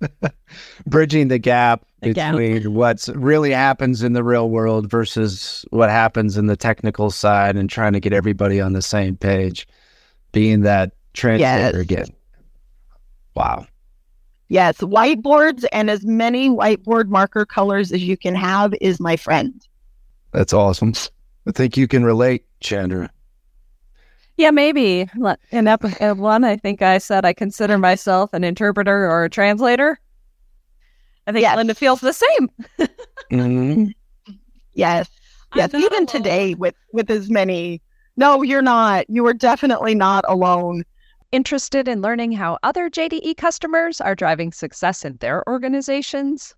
bridging 0.86 1.28
the 1.28 1.38
gap 1.38 1.84
the 2.00 2.12
between 2.12 2.62
gap. 2.62 2.72
what's 2.72 3.08
really 3.10 3.50
happens 3.50 4.02
in 4.02 4.12
the 4.12 4.24
real 4.24 4.48
world 4.50 4.90
versus 4.90 5.64
what 5.70 5.90
happens 5.90 6.36
in 6.36 6.46
the 6.46 6.56
technical 6.56 7.10
side 7.10 7.56
and 7.56 7.68
trying 7.70 7.92
to 7.92 8.00
get 8.00 8.12
everybody 8.12 8.60
on 8.60 8.72
the 8.72 8.82
same 8.82 9.16
page 9.16 9.68
being 10.32 10.62
that 10.62 10.92
translator 11.12 11.78
yes. 11.78 11.82
again 11.82 12.06
Wow. 13.38 13.68
Yes, 14.48 14.78
whiteboards 14.78 15.64
and 15.72 15.90
as 15.90 16.04
many 16.04 16.48
whiteboard 16.48 17.08
marker 17.08 17.44
colors 17.44 17.92
as 17.92 18.02
you 18.02 18.16
can 18.16 18.34
have 18.34 18.74
is 18.80 18.98
my 18.98 19.16
friend. 19.16 19.66
That's 20.32 20.52
awesome. 20.52 20.94
I 21.46 21.52
think 21.52 21.76
you 21.76 21.86
can 21.86 22.04
relate, 22.04 22.44
Chandra. 22.60 23.10
Yeah, 24.36 24.50
maybe. 24.50 25.08
In 25.50 25.68
episode 25.68 26.18
one, 26.18 26.44
I 26.44 26.56
think 26.56 26.80
I 26.80 26.98
said 26.98 27.24
I 27.24 27.32
consider 27.32 27.76
myself 27.76 28.32
an 28.32 28.44
interpreter 28.44 29.10
or 29.10 29.24
a 29.24 29.30
translator. 29.30 29.98
I 31.26 31.32
think 31.32 31.42
yes. 31.42 31.56
Linda 31.56 31.74
feels 31.74 32.00
the 32.00 32.12
same. 32.12 32.48
mm-hmm. 33.30 33.86
Yes. 34.72 35.10
Yes. 35.54 35.74
Even 35.74 36.06
today 36.06 36.54
with 36.54 36.74
with 36.92 37.10
as 37.10 37.28
many 37.28 37.82
no, 38.18 38.42
you're 38.42 38.62
not. 38.62 39.08
You 39.08 39.24
are 39.28 39.32
definitely 39.32 39.94
not 39.94 40.24
alone. 40.26 40.84
Interested 41.30 41.88
in 41.88 42.00
learning 42.00 42.32
how 42.32 42.56
other 42.62 42.88
JDE 42.88 43.36
customers 43.36 44.00
are 44.00 44.14
driving 44.14 44.50
success 44.50 45.04
in 45.04 45.18
their 45.18 45.46
organizations? 45.46 46.54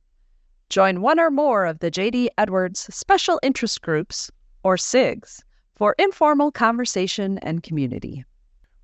Join 0.68 1.00
one 1.00 1.18
or 1.18 1.28
more 1.28 1.66
of 1.66 1.80
the 1.80 1.90
JD 1.90 2.28
Edwards 2.38 2.86
Special 2.94 3.40
Interest 3.42 3.82
Groups, 3.82 4.30
or 4.62 4.76
SIGs, 4.76 5.42
for 5.74 5.96
informal 5.98 6.52
conversation 6.52 7.38
and 7.38 7.64
community. 7.64 8.24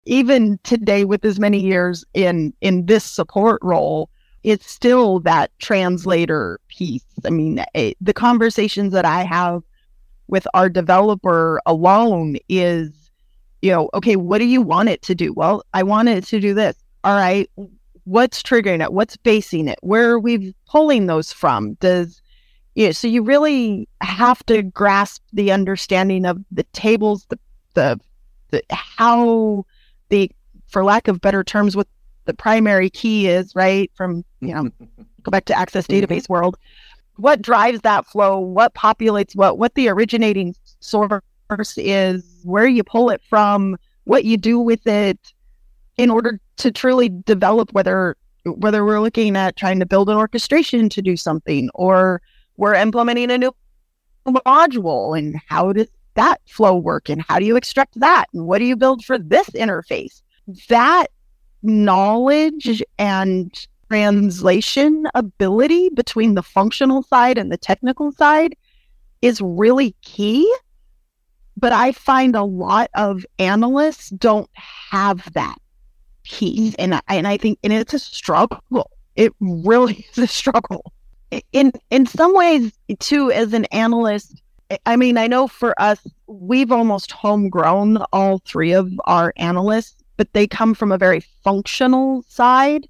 even 0.06 0.60
today 0.64 1.06
with 1.06 1.24
as 1.26 1.40
many 1.40 1.60
years 1.60 2.04
in 2.14 2.54
in 2.62 2.86
this 2.86 3.04
support 3.04 3.60
role 3.64 4.10
it's 4.44 4.72
still 4.72 5.20
that 5.20 5.52
translator 5.60 6.60
piece. 6.68 7.06
I 7.26 7.30
mean 7.30 7.60
it, 7.60 7.70
eh, 7.76 7.94
the 8.02 8.14
conversations 8.14 8.94
that 8.94 9.06
i 9.06 9.24
have 9.24 9.62
with 10.28 10.48
our 10.54 10.70
developer 10.70 11.62
alone 11.66 12.38
is 12.50 13.12
you 13.62 13.72
know 13.72 13.90
okay 13.94 14.16
what 14.16 14.40
do 14.40 14.46
you 14.46 14.62
want 14.62 14.90
it 14.90 15.02
to 15.04 15.16
do? 15.16 15.34
Well 15.34 15.64
i 15.74 15.84
want 15.84 16.10
it 16.10 16.26
to 16.26 16.40
do 16.40 16.54
this. 16.54 16.76
All 17.04 17.16
right 17.16 17.50
what's 18.06 18.42
triggering 18.42 18.84
it? 18.84 18.94
What's 18.94 19.16
basing 19.18 19.68
it? 19.68 19.78
Where 19.82 20.10
are 20.10 20.20
we 20.20 20.56
pulling 20.68 21.06
those 21.06 21.32
from? 21.32 21.76
Does 21.76 22.22
you 22.76 22.88
know, 22.88 22.92
so 22.94 23.08
you 23.08 23.22
really 23.22 23.88
have 24.02 24.46
to 24.46 24.64
grasp 24.64 25.22
the 25.34 25.52
understanding 25.52 26.26
of 26.26 26.40
the 26.52 26.64
tables 26.74 27.26
the 27.30 27.38
the, 27.74 28.00
the 28.50 28.64
how 28.70 29.66
the 30.12 30.30
for 30.68 30.84
lack 30.84 31.08
of 31.08 31.20
better 31.20 31.44
terms 31.44 31.76
what 31.76 31.88
the 32.26 32.34
primary 32.34 32.90
key 32.90 33.28
is 33.28 33.56
right 33.56 33.92
from 33.96 34.24
you 34.40 34.54
know 34.54 34.70
go 35.24 35.32
back 35.32 35.46
to 35.46 35.58
access 35.58 35.88
mm-hmm. 35.88 36.06
database 36.06 36.30
world, 36.30 36.58
what 37.18 37.42
drives 37.42 37.82
that 37.82 38.06
flow, 38.06 38.40
what 38.40 38.74
populates 38.74 39.36
what, 39.36 39.58
what 39.58 39.76
the 39.76 39.88
originating 39.90 40.56
source 40.80 41.22
is, 41.78 42.24
where 42.44 42.68
you 42.68 42.84
pull 42.84 43.10
it 43.10 43.22
from, 43.30 43.78
what 44.06 44.26
you 44.26 44.38
do 44.38 44.60
with 44.60 44.86
it 44.88 45.34
in 45.98 46.10
order 46.10 46.40
to 46.58 46.72
truly 46.72 47.10
develop 47.26 47.72
whether 47.74 48.16
whether 48.46 48.84
we're 48.84 49.02
looking 49.02 49.36
at 49.36 49.56
trying 49.56 49.80
to 49.80 49.86
build 49.86 50.10
an 50.10 50.18
orchestration 50.18 50.90
to 50.90 51.02
do 51.02 51.16
something 51.16 51.70
or 51.76 52.22
we're 52.58 52.74
implementing 52.74 53.30
a 53.30 53.38
new 53.38 53.54
module 54.26 55.18
and 55.18 55.40
how 55.48 55.72
does 55.72 55.88
that 56.16 56.42
flow 56.48 56.76
work 56.76 57.10
and 57.10 57.24
how 57.28 57.40
do 57.40 57.46
you 57.46 57.56
extract 57.56 58.00
that? 58.00 58.26
And 58.34 58.46
what 58.46 58.60
do 58.60 58.66
you 58.66 58.76
build 58.76 59.04
for 59.04 59.18
this 59.18 59.50
interface? 59.52 60.22
That 60.70 61.08
knowledge 61.64 62.84
and 62.98 63.54
translation 63.90 65.06
ability 65.14 65.90
between 65.90 66.36
the 66.36 66.44
functional 66.44 67.04
side 67.04 67.38
and 67.38 67.52
the 67.52 67.58
technical 67.58 68.12
side 68.14 68.56
is 69.22 69.42
really 69.42 69.94
key 70.02 70.52
but 71.58 71.74
i 71.74 71.92
find 71.92 72.34
a 72.34 72.44
lot 72.44 72.90
of 72.96 73.26
analysts 73.38 74.10
don't 74.12 74.50
have 74.56 75.32
that 75.34 75.58
piece. 76.24 76.72
Mm-hmm. 76.72 76.82
And 76.82 76.96
I, 76.96 77.02
and 77.10 77.28
I 77.28 77.38
think 77.38 77.60
and 77.64 77.74
it's 77.74 77.94
a 77.94 78.00
struggle. 78.00 78.92
It 79.16 79.34
really 79.40 80.06
is 80.12 80.18
a 80.18 80.28
struggle. 80.28 80.92
In 81.52 81.72
in 81.90 82.06
some 82.06 82.34
ways 82.34 82.72
too 83.00 83.32
as 83.32 83.54
an 83.54 83.66
analyst 83.66 84.42
i 84.86 84.96
mean 84.96 85.18
i 85.18 85.28
know 85.28 85.48
for 85.48 85.80
us 85.82 86.06
we've 86.28 86.72
almost 86.72 87.12
homegrown 87.12 87.98
all 88.14 88.40
three 88.40 88.72
of 88.72 88.92
our 89.06 89.34
analysts 89.38 90.02
but 90.22 90.34
they 90.34 90.46
come 90.46 90.76
from 90.76 90.92
a 90.92 91.00
very 91.00 91.20
functional 91.44 92.24
side. 92.28 92.88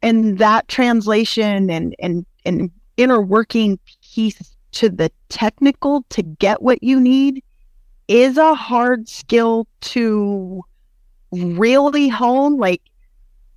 And 0.00 0.38
that 0.38 0.66
translation 0.68 1.68
and 1.68 1.94
and 1.98 2.24
and 2.46 2.70
inner 2.96 3.20
working 3.20 3.78
piece 4.14 4.56
to 4.72 4.88
the 4.88 5.12
technical 5.28 6.06
to 6.08 6.22
get 6.22 6.62
what 6.62 6.82
you 6.82 6.98
need 6.98 7.44
is 8.08 8.38
a 8.38 8.54
hard 8.54 9.10
skill 9.10 9.66
to 9.80 10.62
really 11.32 12.08
hone. 12.08 12.56
Like 12.56 12.80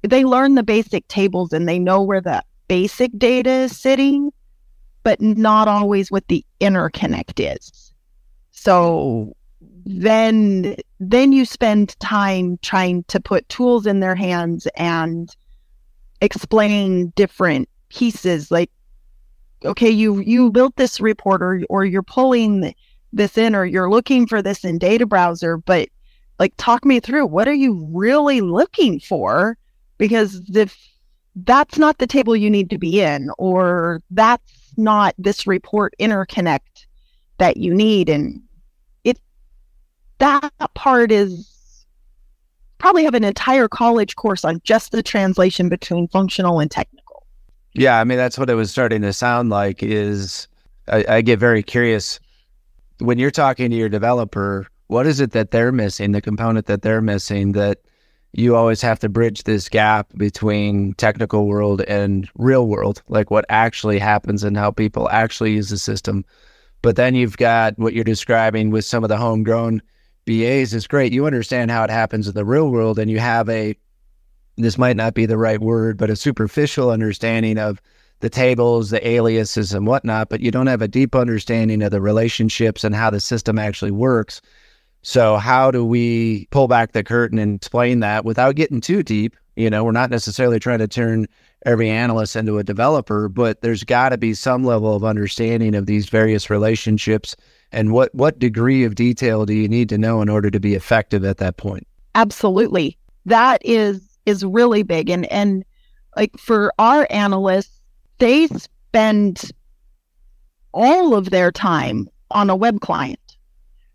they 0.02 0.26
learn 0.26 0.56
the 0.56 0.64
basic 0.64 1.08
tables 1.08 1.54
and 1.54 1.70
they 1.70 1.80
know 1.80 2.02
where 2.02 2.20
the 2.20 2.44
basic 2.68 3.18
data 3.18 3.52
is 3.52 3.80
sitting, 3.80 4.34
but 5.04 5.22
not 5.22 5.68
always 5.68 6.12
what 6.12 6.28
the 6.28 6.46
interconnect 6.60 7.40
is. 7.40 7.94
So 8.52 9.36
then 9.86 10.76
then 11.00 11.32
you 11.32 11.46
spend 11.46 12.00
time 12.00 12.60
trying 12.62 13.04
to 13.06 13.20
put 13.20 13.48
tools 13.50 13.88
in 13.88 14.00
their 14.00 14.16
hands 14.16 14.68
and 14.76 15.36
explain 16.22 17.12
different 17.16 17.68
pieces 17.90 18.52
like 18.52 18.70
okay 19.66 19.90
you 19.90 20.20
you 20.20 20.52
built 20.52 20.76
this 20.76 21.02
report 21.02 21.42
or, 21.42 21.64
or 21.68 21.84
you're 21.84 22.04
pulling 22.04 22.74
this 23.12 23.38
in 23.40 23.56
or 23.56 23.66
you're 23.66 23.90
looking 23.90 24.28
for 24.28 24.42
this 24.42 24.64
in 24.64 24.78
data 24.78 25.06
browser 25.06 25.58
but 25.58 25.90
like 26.38 26.54
talk 26.58 26.86
me 26.86 27.00
through 27.00 27.26
what 27.26 27.48
are 27.48 27.54
you 27.54 27.88
really 27.92 28.40
looking 28.40 29.00
for 29.00 29.58
because 29.98 30.42
if 30.54 30.78
that's 31.36 31.78
not 31.78 31.98
the 31.98 32.08
table 32.08 32.36
you 32.36 32.50
need 32.50 32.70
to 32.70 32.78
be 32.78 33.02
in, 33.02 33.30
or 33.38 34.02
that's 34.12 34.61
not 34.78 35.16
this 35.18 35.48
report 35.48 35.94
interconnect 36.00 36.86
that 37.38 37.58
you 37.58 37.74
need. 37.74 38.10
And 38.10 38.42
it 39.04 39.20
that 40.20 40.52
part 40.76 41.12
is 41.12 41.86
probably 42.78 43.04
have 43.04 43.14
an 43.14 43.24
entire 43.24 43.68
college 43.68 44.16
course 44.16 44.44
on 44.44 44.60
just 44.64 44.92
the 44.92 45.04
translation 45.04 45.70
between 45.70 46.08
functional 46.08 46.60
and 46.60 46.70
technical. 46.70 47.26
Yeah, 47.74 48.00
I 48.00 48.04
mean 48.04 48.18
that's 48.18 48.38
what 48.38 48.50
it 48.50 48.56
was 48.56 48.72
starting 48.72 49.02
to 49.04 49.14
sound 49.14 49.50
like. 49.50 49.82
Is 49.82 50.48
I, 50.88 51.06
I 51.08 51.22
get 51.22 51.40
very 51.40 51.64
curious 51.64 52.20
when 53.00 53.18
you're 53.18 53.32
talking 53.32 53.70
to 53.70 53.76
your 53.76 53.90
developer. 53.90 54.68
What 54.88 55.08
is 55.08 55.22
it 55.22 55.32
that 55.32 55.52
they're 55.52 55.72
missing? 55.72 56.12
The 56.12 56.22
component 56.22 56.66
that 56.66 56.82
they're 56.82 57.02
missing 57.02 57.54
that 57.54 57.80
you 58.34 58.56
always 58.56 58.82
have 58.82 59.00
to 59.00 59.10
bridge 59.10 59.44
this 59.44 59.68
gap 59.68 60.08
between 60.16 60.94
technical 60.94 61.48
world 61.48 61.82
and 61.82 62.30
real 62.36 62.68
world, 62.68 63.02
like 63.10 63.30
what 63.30 63.46
actually 63.50 64.00
happens 64.00 64.44
and 64.44 64.56
how 64.56 64.72
people 64.72 65.10
actually 65.10 65.54
use 65.54 65.70
the 65.70 65.78
system. 65.78 66.24
But 66.82 66.96
then 66.96 67.14
you've 67.14 67.38
got 67.38 67.78
what 67.78 67.94
you're 67.94 68.04
describing 68.04 68.70
with 68.70 68.86
some 68.86 69.04
of 69.04 69.10
the 69.10 69.18
homegrown 69.18 69.82
BAs 70.26 70.74
is 70.74 70.88
great. 70.88 71.12
You 71.12 71.26
understand 71.26 71.72
how 71.72 71.84
it 71.84 71.90
happens 71.90 72.28
in 72.28 72.34
the 72.34 72.46
real 72.46 72.70
world 72.70 73.00
and 73.00 73.12
you 73.12 73.20
have 73.20 73.50
a 73.50 73.76
this 74.58 74.78
might 74.78 74.98
not 74.98 75.14
be 75.14 75.26
the 75.26 75.38
right 75.38 75.60
word, 75.60 75.98
but 75.98 76.10
a 76.10 76.16
superficial 76.16 76.92
understanding 76.92 77.58
of 77.58 77.82
the 78.20 78.30
tables, 78.30 78.92
the 78.92 79.06
aliases 79.08 79.74
and 79.74 79.88
whatnot, 79.88 80.30
but 80.30 80.42
you 80.42 80.52
don't 80.52 80.68
have 80.68 80.82
a 80.82 80.88
deep 80.88 81.16
understanding 81.16 81.82
of 81.82 81.92
the 81.92 82.02
relationships 82.02 82.84
and 82.84 82.94
how 82.94 83.10
the 83.10 83.20
system 83.20 83.58
actually 83.58 83.92
works. 83.92 84.42
So, 85.04 85.38
how 85.38 85.72
do 85.72 85.84
we 85.84 86.48
pull 86.52 86.68
back 86.68 86.92
the 86.92 87.04
curtain 87.04 87.40
and 87.40 87.56
explain 87.56 88.02
that 88.02 88.24
without 88.24 88.56
getting 88.56 88.82
too 88.82 89.04
deep? 89.04 89.36
You 89.56 89.70
know, 89.70 89.84
we're 89.84 89.92
not 89.92 90.10
necessarily 90.10 90.60
trying 90.60 90.80
to 90.80 90.88
turn 90.88 91.28
every 91.66 91.90
analyst 91.90 92.36
into 92.36 92.58
a 92.58 92.64
developer, 92.64 93.28
but 93.28 93.62
there's 93.62 93.84
got 93.84 94.10
to 94.10 94.18
be 94.18 94.34
some 94.34 94.64
level 94.64 94.96
of 94.96 95.04
understanding 95.04 95.76
of 95.76 95.86
these 95.86 96.10
various 96.10 96.50
relationships 96.50 97.36
and 97.72 97.92
what 97.92 98.14
what 98.14 98.40
degree 98.40 98.84
of 98.84 98.96
detail 98.96 99.46
do 99.46 99.54
you 99.54 99.68
need 99.68 99.90
to 99.90 99.98
know 99.98 100.22
in 100.22 100.30
order 100.30 100.50
to 100.50 100.60
be 100.60 100.76
effective 100.76 101.24
at 101.24 101.38
that 101.38 101.58
point? 101.58 101.88
Absolutely. 102.16 102.98
That 103.26 103.62
is 103.64 104.02
is 104.26 104.44
really 104.44 104.84
big 104.84 105.10
and 105.10 105.26
and 105.32 105.64
like 106.18 106.38
for 106.38 106.74
our 106.78 107.08
analysts, 107.10 107.80
they 108.18 108.48
spend 108.48 109.52
all 110.74 111.16
of 111.16 111.30
their 111.30 111.52
time 111.52 112.08
on 112.32 112.50
a 112.50 112.56
web 112.56 112.82
client 112.82 113.31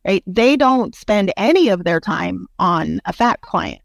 right? 0.07 0.23
They 0.27 0.57
don't 0.57 0.95
spend 0.95 1.33
any 1.37 1.69
of 1.69 1.85
their 1.85 2.01
time 2.01 2.47
on 2.59 3.01
a 3.05 3.13
fat 3.13 3.41
client. 3.41 3.83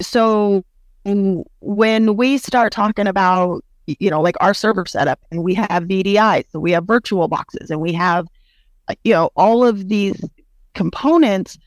So 0.00 0.64
when 1.04 2.16
we 2.16 2.38
start 2.38 2.72
talking 2.72 3.06
about, 3.06 3.64
you 3.86 4.10
know, 4.10 4.20
like 4.20 4.36
our 4.40 4.54
server 4.54 4.86
setup 4.86 5.20
and 5.30 5.42
we 5.42 5.54
have 5.54 5.68
VDIs, 5.68 6.44
so 6.50 6.58
we 6.58 6.72
have 6.72 6.84
virtual 6.84 7.28
boxes 7.28 7.70
and 7.70 7.80
we 7.80 7.92
have, 7.92 8.26
uh, 8.88 8.94
you 9.04 9.12
know, 9.12 9.30
all 9.36 9.64
of 9.64 9.88
these 9.88 10.22
components, 10.74 11.58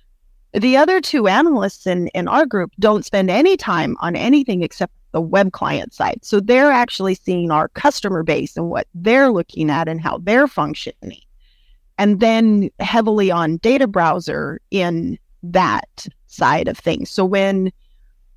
the 0.53 0.77
other 0.77 1.01
two 1.01 1.27
analysts 1.27 1.85
in, 1.87 2.07
in 2.09 2.27
our 2.27 2.45
group 2.45 2.71
don't 2.79 3.05
spend 3.05 3.29
any 3.29 3.57
time 3.57 3.95
on 3.99 4.15
anything 4.15 4.63
except 4.63 4.93
the 5.11 5.21
web 5.21 5.51
client 5.51 5.93
side. 5.93 6.19
So 6.23 6.39
they're 6.39 6.71
actually 6.71 7.15
seeing 7.15 7.51
our 7.51 7.69
customer 7.69 8.23
base 8.23 8.57
and 8.57 8.69
what 8.69 8.87
they're 8.93 9.29
looking 9.29 9.69
at 9.69 9.87
and 9.87 10.01
how 10.01 10.17
they're 10.17 10.47
functioning 10.47 11.21
and 11.97 12.19
then 12.19 12.69
heavily 12.79 13.31
on 13.31 13.57
data 13.57 13.87
browser 13.87 14.59
in 14.71 15.17
that 15.43 16.07
side 16.27 16.67
of 16.67 16.77
things. 16.77 17.09
So 17.09 17.25
when 17.25 17.71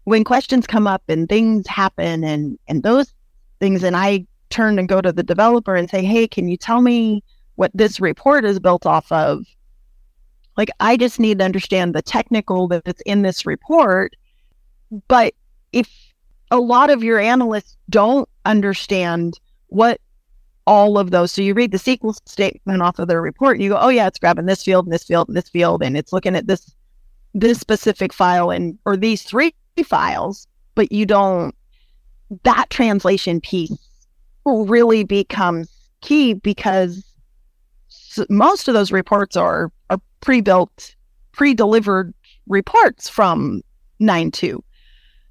when 0.04 0.24
questions 0.24 0.66
come 0.66 0.86
up 0.86 1.02
and 1.08 1.28
things 1.28 1.66
happen 1.66 2.24
and 2.24 2.58
and 2.68 2.82
those 2.82 3.12
things 3.58 3.82
and 3.82 3.96
I 3.96 4.26
turn 4.48 4.78
and 4.78 4.88
go 4.88 5.00
to 5.00 5.12
the 5.12 5.22
developer 5.22 5.76
and 5.76 5.88
say, 5.88 6.02
"Hey, 6.02 6.26
can 6.26 6.48
you 6.48 6.56
tell 6.56 6.80
me 6.80 7.22
what 7.56 7.70
this 7.74 8.00
report 8.00 8.44
is 8.44 8.58
built 8.58 8.86
off 8.86 9.10
of?" 9.12 9.44
Like 10.56 10.70
I 10.80 10.96
just 10.96 11.20
need 11.20 11.38
to 11.38 11.44
understand 11.44 11.94
the 11.94 12.02
technical 12.02 12.68
that's 12.68 13.02
in 13.02 13.22
this 13.22 13.46
report. 13.46 14.16
But 15.08 15.34
if 15.72 15.88
a 16.50 16.58
lot 16.58 16.90
of 16.90 17.04
your 17.04 17.18
analysts 17.18 17.76
don't 17.88 18.28
understand 18.44 19.38
what 19.68 20.00
all 20.70 20.98
of 20.98 21.10
those. 21.10 21.32
So 21.32 21.42
you 21.42 21.52
read 21.52 21.72
the 21.72 21.78
SQL 21.78 22.16
statement 22.28 22.80
off 22.80 23.00
of 23.00 23.08
their 23.08 23.20
report 23.20 23.58
you 23.58 23.70
go, 23.70 23.78
oh 23.80 23.88
yeah, 23.88 24.06
it's 24.06 24.20
grabbing 24.20 24.46
this 24.46 24.62
field 24.62 24.86
and 24.86 24.94
this 24.94 25.02
field 25.02 25.26
and 25.26 25.36
this 25.36 25.48
field 25.48 25.82
and 25.82 25.96
it's 25.96 26.12
looking 26.12 26.36
at 26.36 26.46
this 26.46 26.72
this 27.34 27.58
specific 27.58 28.12
file 28.12 28.50
and 28.50 28.78
or 28.86 28.96
these 28.96 29.24
three 29.24 29.52
files, 29.84 30.46
but 30.76 30.92
you 30.92 31.04
don't 31.04 31.56
that 32.44 32.70
translation 32.70 33.40
piece 33.40 33.76
will 34.44 34.64
really 34.64 35.02
becomes 35.02 35.68
key 36.02 36.34
because 36.34 37.04
most 38.28 38.68
of 38.68 38.74
those 38.74 38.92
reports 38.92 39.36
are 39.36 39.72
are 39.90 39.98
pre-built, 40.20 40.94
pre-delivered 41.32 42.14
reports 42.46 43.08
from 43.08 43.60
9.2. 44.00 44.60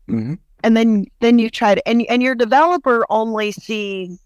Mm-hmm. 0.09 0.33
And 0.65 0.75
then 0.75 1.05
then 1.21 1.39
you 1.39 1.49
try 1.49 1.75
to 1.75 1.87
and 1.87 2.01
and 2.09 2.21
your 2.21 2.35
developer 2.35 3.05
only 3.09 3.53
sees 3.53 4.19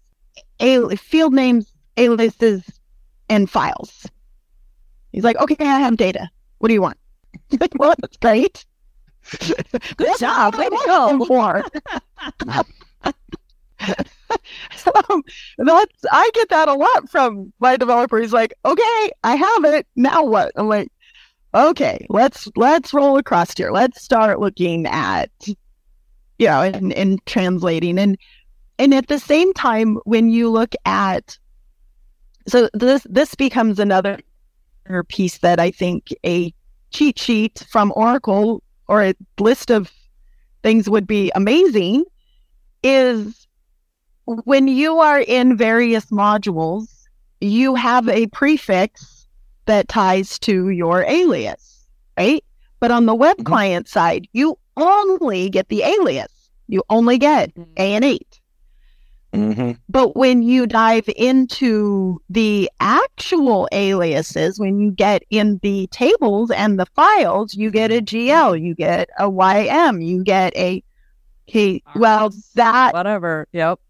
al- 0.60 0.90
field 0.90 1.32
names, 1.32 1.72
aliases, 1.96 2.62
and 3.28 3.48
files. 3.48 4.06
He's 5.12 5.24
like, 5.24 5.36
okay, 5.36 5.56
I 5.60 5.80
have 5.80 5.96
data. 5.96 6.28
What 6.58 6.68
do 6.68 6.74
you 6.74 6.82
want? 6.82 6.98
like, 7.60 7.72
well, 7.78 7.94
that's 8.00 8.16
great. 8.16 8.64
Good 9.96 10.18
job. 10.18 10.56
Way 10.56 10.68
to 10.68 10.82
go. 10.86 11.16
More. 11.16 11.64
um, 12.48 12.64
that's 15.58 16.04
I 16.12 16.30
get 16.34 16.48
that 16.50 16.68
a 16.68 16.74
lot 16.74 17.08
from 17.08 17.52
my 17.58 17.76
developer. 17.76 18.18
He's 18.18 18.32
like, 18.32 18.54
okay, 18.64 19.10
I 19.22 19.36
have 19.36 19.64
it. 19.64 19.86
Now 19.96 20.24
what? 20.24 20.52
I'm 20.56 20.68
like, 20.68 20.90
okay, 21.54 22.06
let's 22.10 22.48
let's 22.56 22.92
roll 22.92 23.16
across 23.16 23.56
here. 23.56 23.70
Let's 23.70 24.02
start 24.02 24.40
looking 24.40 24.86
at 24.86 25.30
you 25.46 26.46
know 26.46 26.62
and, 26.62 26.92
and 26.92 27.24
translating 27.26 27.98
and 27.98 28.18
and 28.78 28.94
at 28.94 29.08
the 29.08 29.18
same 29.18 29.52
time, 29.54 29.98
when 30.04 30.30
you 30.30 30.50
look 30.50 30.74
at 30.84 31.38
so 32.46 32.68
this 32.74 33.06
this 33.08 33.34
becomes 33.34 33.78
another 33.78 34.18
piece 35.08 35.38
that 35.38 35.60
I 35.60 35.70
think 35.70 36.08
a 36.26 36.52
cheat 36.90 37.18
sheet 37.18 37.64
from 37.70 37.92
Oracle 37.96 38.62
or 38.88 39.02
a 39.02 39.14
list 39.38 39.70
of 39.70 39.90
things 40.62 40.88
would 40.88 41.06
be 41.06 41.32
amazing 41.34 42.04
is 42.82 43.46
when 44.26 44.68
you 44.68 44.98
are 44.98 45.20
in 45.20 45.56
various 45.56 46.06
modules, 46.06 47.06
you 47.40 47.74
have 47.74 48.08
a 48.08 48.26
prefix 48.28 49.26
that 49.66 49.88
ties 49.88 50.38
to 50.40 50.70
your 50.70 51.04
alias, 51.04 51.86
right? 52.18 52.44
But 52.80 52.90
on 52.90 53.06
the 53.06 53.14
web 53.14 53.38
mm-hmm. 53.38 53.46
client 53.46 53.88
side, 53.88 54.28
you 54.32 54.58
only 54.76 55.48
get 55.48 55.68
the 55.68 55.82
alias. 55.82 56.50
You 56.68 56.82
only 56.90 57.18
get 57.18 57.54
mm-hmm. 57.54 57.72
AN8. 57.74 58.40
Mm-hmm. 59.34 59.72
But 59.88 60.16
when 60.16 60.42
you 60.42 60.66
dive 60.66 61.08
into 61.16 62.20
the 62.30 62.70
actual 62.80 63.68
aliases, 63.72 64.60
when 64.60 64.78
you 64.78 64.92
get 64.92 65.24
in 65.30 65.58
the 65.62 65.88
tables 65.88 66.50
and 66.52 66.78
the 66.78 66.86
files, 66.86 67.54
you 67.54 67.70
get 67.70 67.90
a 67.90 68.00
GL, 68.00 68.60
you 68.62 68.74
get 68.74 69.08
a 69.18 69.28
YM, 69.28 70.06
you 70.06 70.22
get 70.22 70.56
a 70.56 70.82
okay, 71.48 71.82
well, 71.96 72.32
that 72.54 72.94
whatever. 72.94 73.48
Yep. 73.52 73.80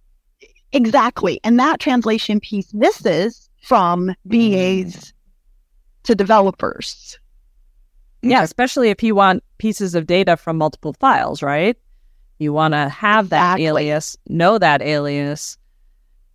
Exactly. 0.72 1.40
And 1.44 1.58
that 1.60 1.78
translation 1.78 2.40
piece 2.40 2.72
misses 2.74 3.48
from 3.62 4.14
BAs 4.24 5.12
to 6.04 6.14
developers. 6.14 7.18
Yeah, 8.22 8.42
especially 8.42 8.88
if 8.88 9.02
you 9.02 9.14
want 9.14 9.44
pieces 9.58 9.94
of 9.94 10.06
data 10.06 10.36
from 10.36 10.56
multiple 10.56 10.94
files, 10.94 11.42
right? 11.42 11.76
You 12.38 12.52
want 12.52 12.74
to 12.74 12.88
have 12.88 13.30
that 13.30 13.58
exactly. 13.58 13.66
alias, 13.66 14.16
know 14.28 14.58
that 14.58 14.82
alias. 14.82 15.56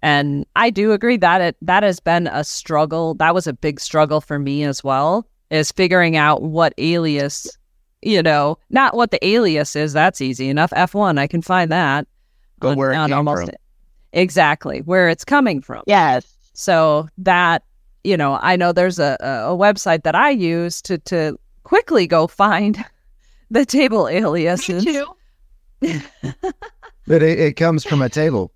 And 0.01 0.45
I 0.55 0.69
do 0.69 0.93
agree 0.93 1.17
that 1.17 1.41
it 1.41 1.57
that 1.61 1.83
has 1.83 1.99
been 1.99 2.27
a 2.27 2.43
struggle. 2.43 3.15
That 3.15 3.33
was 3.33 3.47
a 3.47 3.53
big 3.53 3.79
struggle 3.79 4.21
for 4.21 4.39
me 4.39 4.63
as 4.63 4.83
well, 4.83 5.27
is 5.51 5.71
figuring 5.71 6.15
out 6.15 6.41
what 6.41 6.73
alias, 6.77 7.57
you 8.01 8.23
know, 8.23 8.57
not 8.69 8.95
what 8.95 9.11
the 9.11 9.25
alias 9.25 9.75
is. 9.75 9.91
That's 9.93 10.21
easy 10.21 10.47
enough. 10.47 10.71
F1, 10.71 11.19
I 11.19 11.27
can 11.27 11.41
find 11.41 11.71
that. 11.71 12.07
Where 12.61 12.93
on, 12.93 13.11
it 13.11 13.13
almost 13.13 13.45
from. 13.45 13.55
exactly 14.13 14.79
where 14.79 15.09
it's 15.09 15.25
coming 15.25 15.61
from. 15.61 15.83
Yes. 15.87 16.33
So 16.53 17.07
that 17.17 17.63
you 18.03 18.15
know, 18.15 18.39
I 18.41 18.55
know 18.55 18.71
there's 18.71 18.99
a, 18.99 19.17
a 19.21 19.55
website 19.55 20.03
that 20.03 20.15
I 20.15 20.29
use 20.29 20.81
to 20.83 20.97
to 20.99 21.37
quickly 21.63 22.07
go 22.07 22.27
find 22.27 22.83
the 23.51 23.65
table 23.65 24.07
aliases. 24.07 24.85
Me 24.85 24.93
too. 24.93 25.05
But 27.09 27.23
it, 27.23 27.39
it, 27.39 27.55
comes 27.55 27.83
from 27.83 28.03
a 28.03 28.09
table 28.09 28.51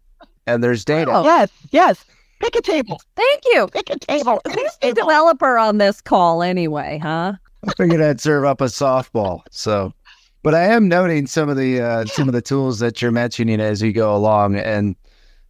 and 0.45 0.63
there's 0.63 0.85
data. 0.85 1.11
Oh, 1.11 1.23
yes, 1.23 1.49
yes. 1.71 2.05
Pick 2.39 2.55
a 2.55 2.61
table. 2.61 3.01
Thank 3.15 3.41
you. 3.45 3.67
Pick 3.67 3.89
a 3.89 3.97
table. 3.97 4.41
Who's 4.45 4.77
the 4.81 4.93
developer 4.93 5.57
on 5.57 5.79
this 5.79 6.01
call 6.01 6.43
anyway, 6.43 6.99
huh? 7.01 7.33
I 7.67 7.73
figured 7.73 8.01
I'd 8.01 8.21
serve 8.21 8.43
up 8.45 8.61
a 8.61 8.65
softball. 8.65 9.41
So, 9.49 9.93
but 10.43 10.53
I 10.53 10.65
am 10.65 10.87
noting 10.87 11.25
some 11.25 11.49
of 11.49 11.57
the 11.57 11.81
uh, 11.81 12.05
some 12.05 12.27
of 12.27 12.33
the 12.33 12.41
tools 12.41 12.79
that 12.79 13.01
you're 13.01 13.11
mentioning 13.11 13.59
as 13.61 13.81
you 13.81 13.93
go 13.93 14.15
along, 14.15 14.57
and 14.57 14.95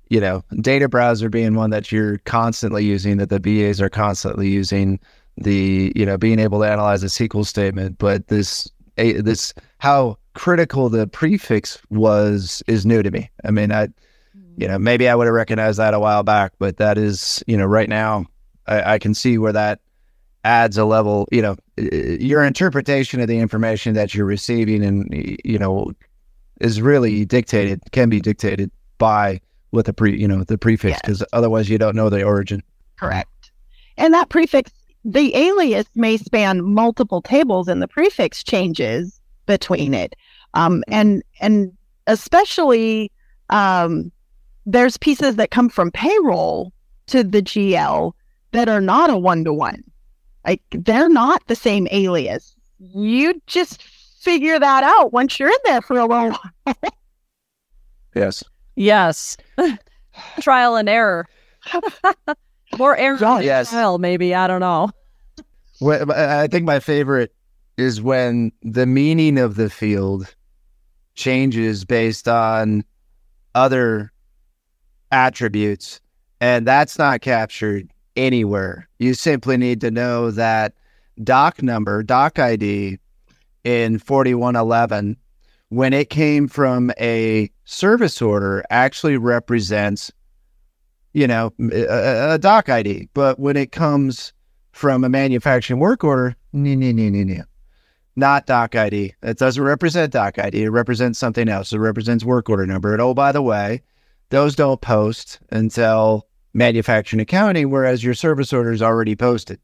you 0.10 0.22
know, 0.22 0.44
data 0.62 0.88
browser 0.88 1.30
being 1.30 1.56
one 1.56 1.72
that 1.72 1.92
you're 1.92 2.20
constantly 2.20 2.86
using, 2.86 3.18
that 3.18 3.30
the 3.30 3.40
BAs 3.40 3.82
are 3.82 3.90
constantly 3.90 4.50
using. 4.50 5.00
The 5.36 5.92
you 5.96 6.06
know 6.06 6.18
being 6.18 6.38
able 6.38 6.60
to 6.60 6.70
analyze 6.70 7.04
a 7.04 7.08
SQL 7.08 7.46
statement, 7.46 7.98
but 7.98 8.28
this 8.28 8.70
a, 8.98 9.14
this 9.14 9.54
how 9.80 10.20
critical 10.34 10.90
the 10.90 11.08
prefix 11.08 11.80
was 11.90 12.64
is 12.68 12.86
new 12.86 13.04
to 13.04 13.12
me. 13.12 13.30
I 13.44 13.52
mean, 13.52 13.72
I, 13.72 13.90
you 14.58 14.68
know, 14.68 14.78
maybe 14.78 15.08
I 15.10 15.16
would 15.16 15.26
have 15.26 15.34
recognized 15.34 15.80
that 15.80 15.94
a 15.94 16.00
while 16.00 16.24
back, 16.24 16.54
but 16.60 16.78
that 16.78 16.98
is, 16.98 17.44
you 17.48 17.58
know, 17.58 17.66
right 17.66 17.90
now 17.90 18.26
I, 18.68 18.94
I 18.94 19.00
can 19.00 19.14
see 19.14 19.38
where 19.38 19.54
that 19.54 19.80
adds 20.44 20.78
a 20.78 20.86
level, 20.86 21.28
you 21.32 21.42
know, 21.42 21.56
your 21.78 22.44
interpretation 22.44 23.20
of 23.20 23.28
the 23.28 23.40
information 23.40 23.94
that 23.94 24.14
you're 24.14 24.26
receiving 24.26 24.84
and, 24.84 25.08
you 25.44 25.58
know, 25.58 25.92
is 26.62 26.82
really 26.82 27.26
dictated, 27.26 27.82
can 27.92 28.10
be 28.10 28.20
dictated 28.20 28.70
by 28.98 29.40
what 29.72 29.86
the 29.86 29.94
pre, 29.94 30.20
you 30.20 30.28
know, 30.28 30.44
the 30.44 30.58
prefix, 30.58 31.00
because 31.02 31.22
yes. 31.22 31.30
otherwise 31.34 31.70
you 31.70 31.78
don't 31.78 31.96
know 31.96 32.10
the 32.10 32.24
origin. 32.24 32.62
Correct. 32.98 33.52
And 33.98 34.14
that 34.14 34.30
prefix, 34.30 34.72
the 35.04 35.36
alias 35.36 35.88
may 35.96 36.18
span 36.18 36.64
multiple 36.64 37.22
tables 37.22 37.68
and 37.68 37.82
the 37.82 37.88
prefix 37.88 38.44
changes 38.44 39.20
between 39.46 39.94
it. 39.94 40.16
Um, 40.54 40.84
and 40.88 41.24
and 41.40 41.72
especially 42.08 43.12
um, 43.50 44.12
there's 44.66 44.98
pieces 44.98 45.36
that 45.36 45.52
come 45.52 45.70
from 45.70 45.92
payroll 45.92 46.72
to 47.08 47.24
the 47.24 47.42
GL 47.42 48.14
that 48.52 48.70
are 48.70 48.82
not 48.82 49.10
a 49.10 49.18
one 49.18 49.44
to 49.44 49.54
one. 49.54 49.84
Like 50.46 50.62
they're 50.72 51.10
not 51.10 51.46
the 51.48 51.56
same 51.56 51.88
alias. 51.92 52.56
You 52.80 53.42
just 53.48 53.82
figure 53.82 54.60
that 54.60 54.84
out 54.84 55.14
once 55.14 55.40
you're 55.40 55.50
in 55.50 55.56
there 55.66 55.82
for 55.82 56.00
a 56.00 56.08
while. 56.08 56.40
yes. 58.16 58.44
Yes. 58.76 59.38
trial 60.42 60.76
and 60.76 60.90
error. 60.90 61.28
More 62.78 62.98
error 62.98 63.42
yes. 63.42 63.70
trial, 63.70 64.00
maybe. 64.00 64.34
I 64.34 64.48
don't 64.48 64.62
know. 64.62 64.90
Well, 65.80 66.12
I 66.12 66.48
think 66.48 66.66
my 66.66 66.80
favorite 66.80 67.34
is 67.78 68.02
when 68.02 68.52
the 68.62 68.86
meaning 68.86 69.38
of 69.38 69.56
the 69.56 69.70
field 69.70 70.34
changes 71.16 71.86
based 71.86 72.28
on 72.28 72.84
other 73.56 74.12
attributes, 75.12 76.00
and 76.42 76.68
that's 76.68 76.98
not 76.98 77.22
captured 77.22 77.90
anywhere. 78.16 78.88
You 79.00 79.14
simply 79.14 79.58
need 79.58 79.82
to 79.82 79.92
know 79.92 80.32
that 80.32 80.74
doc 81.24 81.62
number, 81.62 82.04
doc 82.04 82.40
ID 82.40 83.00
in 83.64 84.00
4111, 84.00 85.18
when 85.70 85.94
it 85.94 86.10
came 86.10 86.48
from 86.48 86.92
a 87.00 87.50
service 87.66 88.22
order, 88.22 88.64
actually 88.70 89.18
represents, 89.18 90.12
you 91.14 91.26
know, 91.26 91.54
a, 91.72 92.34
a 92.34 92.38
doc 92.38 92.70
ID. 92.70 93.10
But 93.14 93.40
when 93.40 93.56
it 93.56 93.72
comes 93.72 94.34
from 94.72 95.04
a 95.04 95.10
manufacturing 95.10 95.80
work 95.80 96.04
order, 96.04 96.36
no, 96.52 96.76
no, 96.76 96.92
no, 96.92 97.10
no, 97.10 97.24
no 97.24 97.44
not 98.16 98.46
doc 98.46 98.76
ID. 98.76 99.16
It 99.24 99.38
doesn't 99.38 99.64
represent 99.64 100.14
doc 100.14 100.38
ID. 100.38 100.64
It 100.64 100.70
represents 100.70 101.20
something 101.20 101.50
else. 101.50 101.74
It 101.74 101.80
represents 101.80 102.24
work 102.24 102.50
order 102.50 102.66
number. 102.66 102.94
And 102.94 103.02
oh, 103.02 103.14
by 103.14 103.32
the 103.32 103.42
way, 103.42 103.82
those 104.30 104.56
don't 104.56 104.82
post 104.82 105.40
until 105.52 106.28
manufacturing 106.54 107.22
accounting, 107.22 107.70
whereas 107.70 108.04
your 108.04 108.14
service 108.14 108.54
order 108.54 108.72
is 108.72 108.82
already 108.82 109.16
posted. 109.16 109.60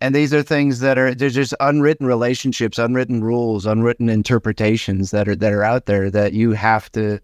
And 0.00 0.14
these 0.14 0.34
are 0.34 0.42
things 0.42 0.80
that 0.80 0.98
are 0.98 1.14
there's 1.14 1.34
just 1.34 1.54
unwritten 1.60 2.06
relationships, 2.06 2.78
unwritten 2.78 3.24
rules, 3.24 3.64
unwritten 3.64 4.10
interpretations 4.10 5.12
that 5.12 5.28
are 5.28 5.36
that 5.36 5.52
are 5.52 5.64
out 5.64 5.86
there 5.86 6.10
that 6.10 6.34
you 6.34 6.52
have 6.52 6.92
to 6.92 7.20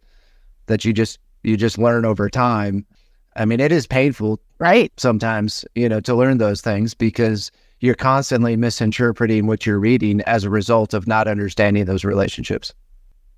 that 0.66 0.84
you 0.84 0.92
just 0.92 1.18
you 1.42 1.56
just 1.56 1.78
learn 1.78 2.04
over 2.04 2.30
time. 2.30 2.86
I 3.36 3.44
mean, 3.44 3.60
it 3.60 3.72
is 3.72 3.86
painful, 3.86 4.40
right? 4.58 4.92
Sometimes, 4.98 5.64
you 5.74 5.88
know, 5.88 6.00
to 6.00 6.14
learn 6.14 6.38
those 6.38 6.60
things 6.62 6.94
because 6.94 7.50
you're 7.80 7.94
constantly 7.94 8.56
misinterpreting 8.56 9.46
what 9.46 9.66
you're 9.66 9.78
reading 9.78 10.20
as 10.22 10.44
a 10.44 10.50
result 10.50 10.94
of 10.94 11.06
not 11.06 11.26
understanding 11.26 11.86
those 11.86 12.04
relationships. 12.04 12.72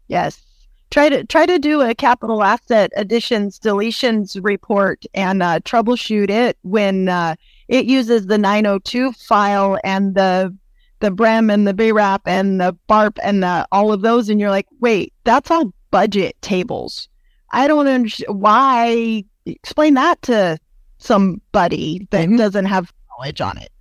Yes. 0.08 0.42
Try 0.90 1.08
to 1.08 1.24
try 1.24 1.46
to 1.46 1.58
do 1.58 1.80
a 1.80 1.94
capital 1.94 2.42
asset 2.42 2.90
additions 2.96 3.58
deletions 3.58 4.38
report 4.42 5.04
and 5.14 5.42
uh, 5.42 5.60
troubleshoot 5.60 6.28
it 6.28 6.58
when 6.62 7.08
uh, 7.08 7.34
it 7.68 7.86
uses 7.86 8.26
the 8.26 8.36
902 8.36 9.12
file 9.12 9.78
and 9.84 10.14
the 10.14 10.54
the 11.02 11.10
BREM 11.10 11.50
and 11.50 11.66
the 11.66 11.74
BRAP 11.74 12.22
and 12.26 12.60
the 12.60 12.76
BARP 12.88 13.18
and 13.22 13.42
the, 13.42 13.66
all 13.72 13.92
of 13.92 14.02
those, 14.02 14.28
and 14.28 14.40
you're 14.40 14.50
like, 14.50 14.68
wait, 14.80 15.12
that's 15.24 15.50
all 15.50 15.74
budget 15.90 16.40
tables. 16.40 17.08
I 17.50 17.66
don't 17.66 17.88
understand 17.88 18.40
why. 18.40 19.24
Explain 19.44 19.94
that 19.94 20.22
to 20.22 20.58
somebody 20.98 22.06
that 22.10 22.28
mm-hmm. 22.28 22.36
doesn't 22.36 22.66
have 22.66 22.92
knowledge 23.10 23.40
on 23.40 23.58
it. 23.58 23.71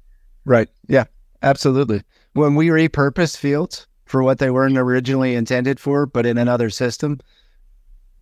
Right. 0.46 0.70
Yeah, 0.88 1.06
absolutely. 1.42 2.04
When 2.34 2.56
we 2.56 2.68
repurpose 2.68 3.38
fields 3.38 3.88
for 4.06 4.24
what 4.24 4.40
they 4.40 4.50
weren't 4.50 4.78
originally 4.78 5.36
intended 5.36 5.80
for, 5.80 6.06
but 6.06 6.26
in 6.26 6.38
another 6.38 6.70
system, 6.70 7.20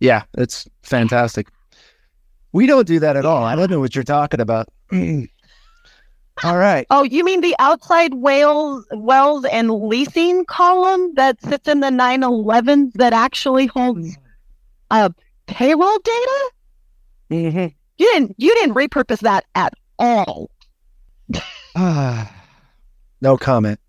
yeah, 0.00 0.22
it's 0.36 0.68
fantastic. 0.82 1.48
We 2.52 2.66
don't 2.66 2.86
do 2.86 2.98
that 3.00 3.16
at 3.16 3.24
all. 3.24 3.44
I 3.44 3.54
don't 3.54 3.70
know 3.70 3.80
what 3.80 3.94
you're 3.94 4.04
talking 4.04 4.40
about. 4.40 4.68
all 4.92 6.58
right. 6.58 6.86
Oh, 6.90 7.04
you 7.04 7.24
mean 7.24 7.42
the 7.42 7.54
outside 7.58 8.14
whales, 8.14 8.84
wells 8.92 9.44
and 9.44 9.70
leasing 9.70 10.44
column 10.46 11.14
that 11.14 11.40
sits 11.42 11.68
in 11.68 11.80
the 11.80 11.90
911 11.90 12.92
that 12.96 13.12
actually 13.12 13.66
holds 13.66 14.16
uh, 14.90 15.10
payroll 15.46 15.98
data? 15.98 16.50
Mm-hmm. 17.30 17.66
You 17.98 18.06
didn't. 18.12 18.34
You 18.38 18.54
didn't 18.54 18.74
repurpose 18.74 19.20
that 19.20 19.44
at 19.54 19.74
all. 19.98 20.50
Ah, 21.76 22.32
no 23.20 23.36
comment. 23.36 23.80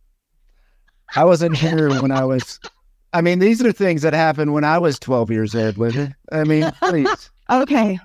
I 1.16 1.26
wasn't 1.26 1.58
here 1.58 1.90
when 2.02 2.12
I 2.12 2.24
was 2.24 2.60
I 3.14 3.22
mean, 3.22 3.40
these 3.40 3.62
are 3.64 3.72
things 3.72 4.02
that 4.04 4.14
happened 4.14 4.54
when 4.54 4.64
I 4.64 4.78
was 4.78 4.98
12 5.00 5.32
years 5.32 5.54
old, 5.56 5.78
Linda. 5.78 6.16
I 6.32 6.44
mean, 6.44 6.72
please. 6.84 7.30
Okay. 7.50 8.00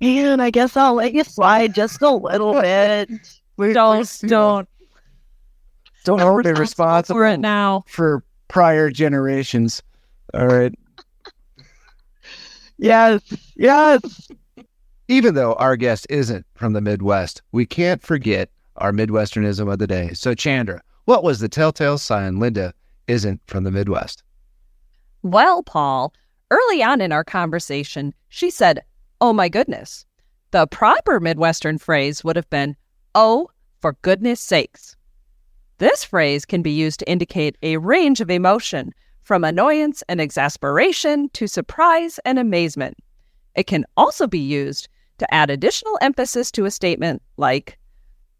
Man, 0.00 0.40
I 0.40 0.48
guess 0.48 0.78
I'll 0.78 0.94
let 0.94 1.12
you 1.12 1.24
slide 1.24 1.74
just 1.74 2.00
a 2.00 2.08
little 2.08 2.54
bit. 2.54 3.10
please 3.58 3.74
Don't, 3.74 3.98
please 3.98 4.18
do 4.20 4.28
don't. 4.28 4.68
Don't 6.04 6.20
hold 6.20 6.46
me 6.46 6.52
responsible 6.52 7.18
for 7.18 7.26
it 7.26 7.36
now. 7.38 7.84
for 7.86 8.24
prior 8.48 8.88
generations. 8.88 9.82
All 10.32 10.46
right. 10.46 10.72
Yes. 12.78 13.20
Yes. 13.56 14.30
Even 15.08 15.34
though 15.34 15.52
our 15.54 15.76
guest 15.76 16.06
isn't 16.08 16.46
from 16.54 16.72
the 16.72 16.80
Midwest, 16.80 17.42
we 17.52 17.66
can't 17.66 18.02
forget 18.02 18.48
our 18.76 18.92
Midwesternism 18.92 19.70
of 19.72 19.78
the 19.78 19.86
day. 19.86 20.12
So, 20.14 20.34
Chandra, 20.34 20.82
what 21.04 21.24
was 21.24 21.40
the 21.40 21.48
telltale 21.48 21.98
sign 21.98 22.38
Linda 22.38 22.72
isn't 23.06 23.40
from 23.46 23.64
the 23.64 23.70
Midwest? 23.70 24.22
Well, 25.22 25.62
Paul, 25.62 26.14
early 26.50 26.82
on 26.82 27.00
in 27.00 27.12
our 27.12 27.24
conversation, 27.24 28.14
she 28.28 28.50
said, 28.50 28.80
Oh 29.20 29.32
my 29.32 29.48
goodness. 29.48 30.04
The 30.52 30.66
proper 30.66 31.20
Midwestern 31.20 31.78
phrase 31.78 32.24
would 32.24 32.36
have 32.36 32.48
been, 32.50 32.76
Oh, 33.14 33.48
for 33.80 33.96
goodness 34.02 34.40
sakes. 34.40 34.96
This 35.78 36.04
phrase 36.04 36.44
can 36.44 36.62
be 36.62 36.70
used 36.70 37.00
to 37.00 37.10
indicate 37.10 37.56
a 37.62 37.78
range 37.78 38.20
of 38.20 38.30
emotion, 38.30 38.92
from 39.22 39.44
annoyance 39.44 40.02
and 40.08 40.20
exasperation 40.20 41.28
to 41.30 41.46
surprise 41.46 42.18
and 42.24 42.38
amazement. 42.38 42.96
It 43.54 43.66
can 43.66 43.84
also 43.96 44.26
be 44.26 44.38
used 44.38 44.88
to 45.18 45.34
add 45.34 45.50
additional 45.50 45.98
emphasis 46.00 46.50
to 46.52 46.64
a 46.64 46.70
statement 46.70 47.22
like, 47.36 47.78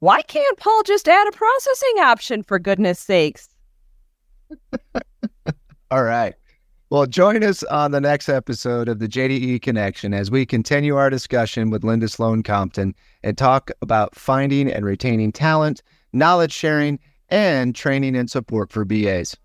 Why 0.01 0.23
can't 0.23 0.57
Paul 0.57 0.83
just 0.83 1.09
add 1.09 1.29
a 1.29 1.33
processing 1.33 1.99
option 2.01 2.43
for 2.43 2.59
goodness 2.59 2.99
sakes? 2.99 3.51
All 5.91 6.03
right. 6.03 6.35
Well, 6.89 7.05
join 7.05 7.45
us 7.45 7.63
on 7.65 7.91
the 7.91 8.01
next 8.01 8.31
episode 8.31 8.89
of 8.89 8.99
the 8.99 9.07
JDE 9.07 9.61
Connection 9.61 10.15
as 10.15 10.31
we 10.31 10.47
continue 10.47 10.97
our 10.97 11.11
discussion 11.11 11.69
with 11.69 11.85
Linda 11.85 12.09
Sloan 12.09 12.43
Compton 12.43 12.95
and 13.23 13.37
talk 13.37 13.71
about 13.83 14.15
finding 14.15 14.73
and 14.73 14.87
retaining 14.87 15.33
talent, 15.33 15.83
knowledge 16.15 16.53
sharing, 16.53 16.99
and 17.29 17.75
training 17.75 18.17
and 18.17 18.31
support 18.31 18.73
for 18.73 18.87
BAs. 18.87 19.37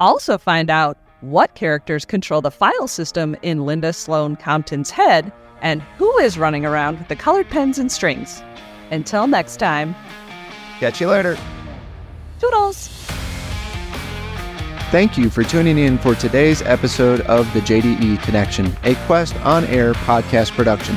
Also, 0.00 0.36
find 0.36 0.68
out 0.68 0.98
what 1.20 1.54
characters 1.54 2.04
control 2.04 2.40
the 2.40 2.50
file 2.50 2.88
system 2.88 3.36
in 3.42 3.64
Linda 3.64 3.92
Sloan 3.92 4.34
Compton's 4.34 4.90
head 4.90 5.32
and 5.62 5.80
who 5.96 6.18
is 6.18 6.36
running 6.36 6.66
around 6.66 6.98
with 6.98 7.06
the 7.08 7.16
colored 7.16 7.48
pens 7.48 7.78
and 7.78 7.90
strings. 7.90 8.42
Until 8.90 9.26
next 9.26 9.58
time, 9.58 9.94
Catch 10.78 11.00
you 11.00 11.08
later. 11.08 11.36
toodles! 12.38 12.88
Thank 14.90 15.18
you 15.18 15.28
for 15.28 15.42
tuning 15.44 15.76
in 15.78 15.98
for 15.98 16.14
today's 16.14 16.62
episode 16.62 17.20
of 17.22 17.52
the 17.52 17.60
JDE 17.60 18.22
Connection, 18.22 18.74
a 18.84 18.94
Quest 19.06 19.36
on 19.40 19.64
air 19.66 19.92
podcast 19.92 20.52
production. 20.52 20.96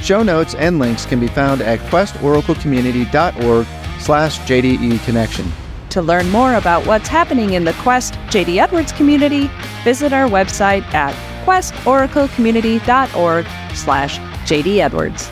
Show 0.00 0.22
notes 0.22 0.54
and 0.54 0.78
links 0.78 1.06
can 1.06 1.18
be 1.18 1.26
found 1.28 1.60
at 1.62 1.78
questoraclecommunity.org 1.90 3.66
slash 4.00 4.38
JDE 4.40 5.04
Connection. 5.04 5.50
To 5.90 6.02
learn 6.02 6.30
more 6.30 6.54
about 6.54 6.86
what's 6.86 7.08
happening 7.08 7.54
in 7.54 7.64
the 7.64 7.72
Quest 7.74 8.14
JD 8.28 8.58
Edwards 8.58 8.92
community, 8.92 9.50
visit 9.82 10.12
our 10.12 10.28
website 10.28 10.82
at 10.94 11.14
questoraclecommunity.org 11.44 13.46
slash 13.74 14.18
JD 14.48 14.78
Edwards. 14.78 15.30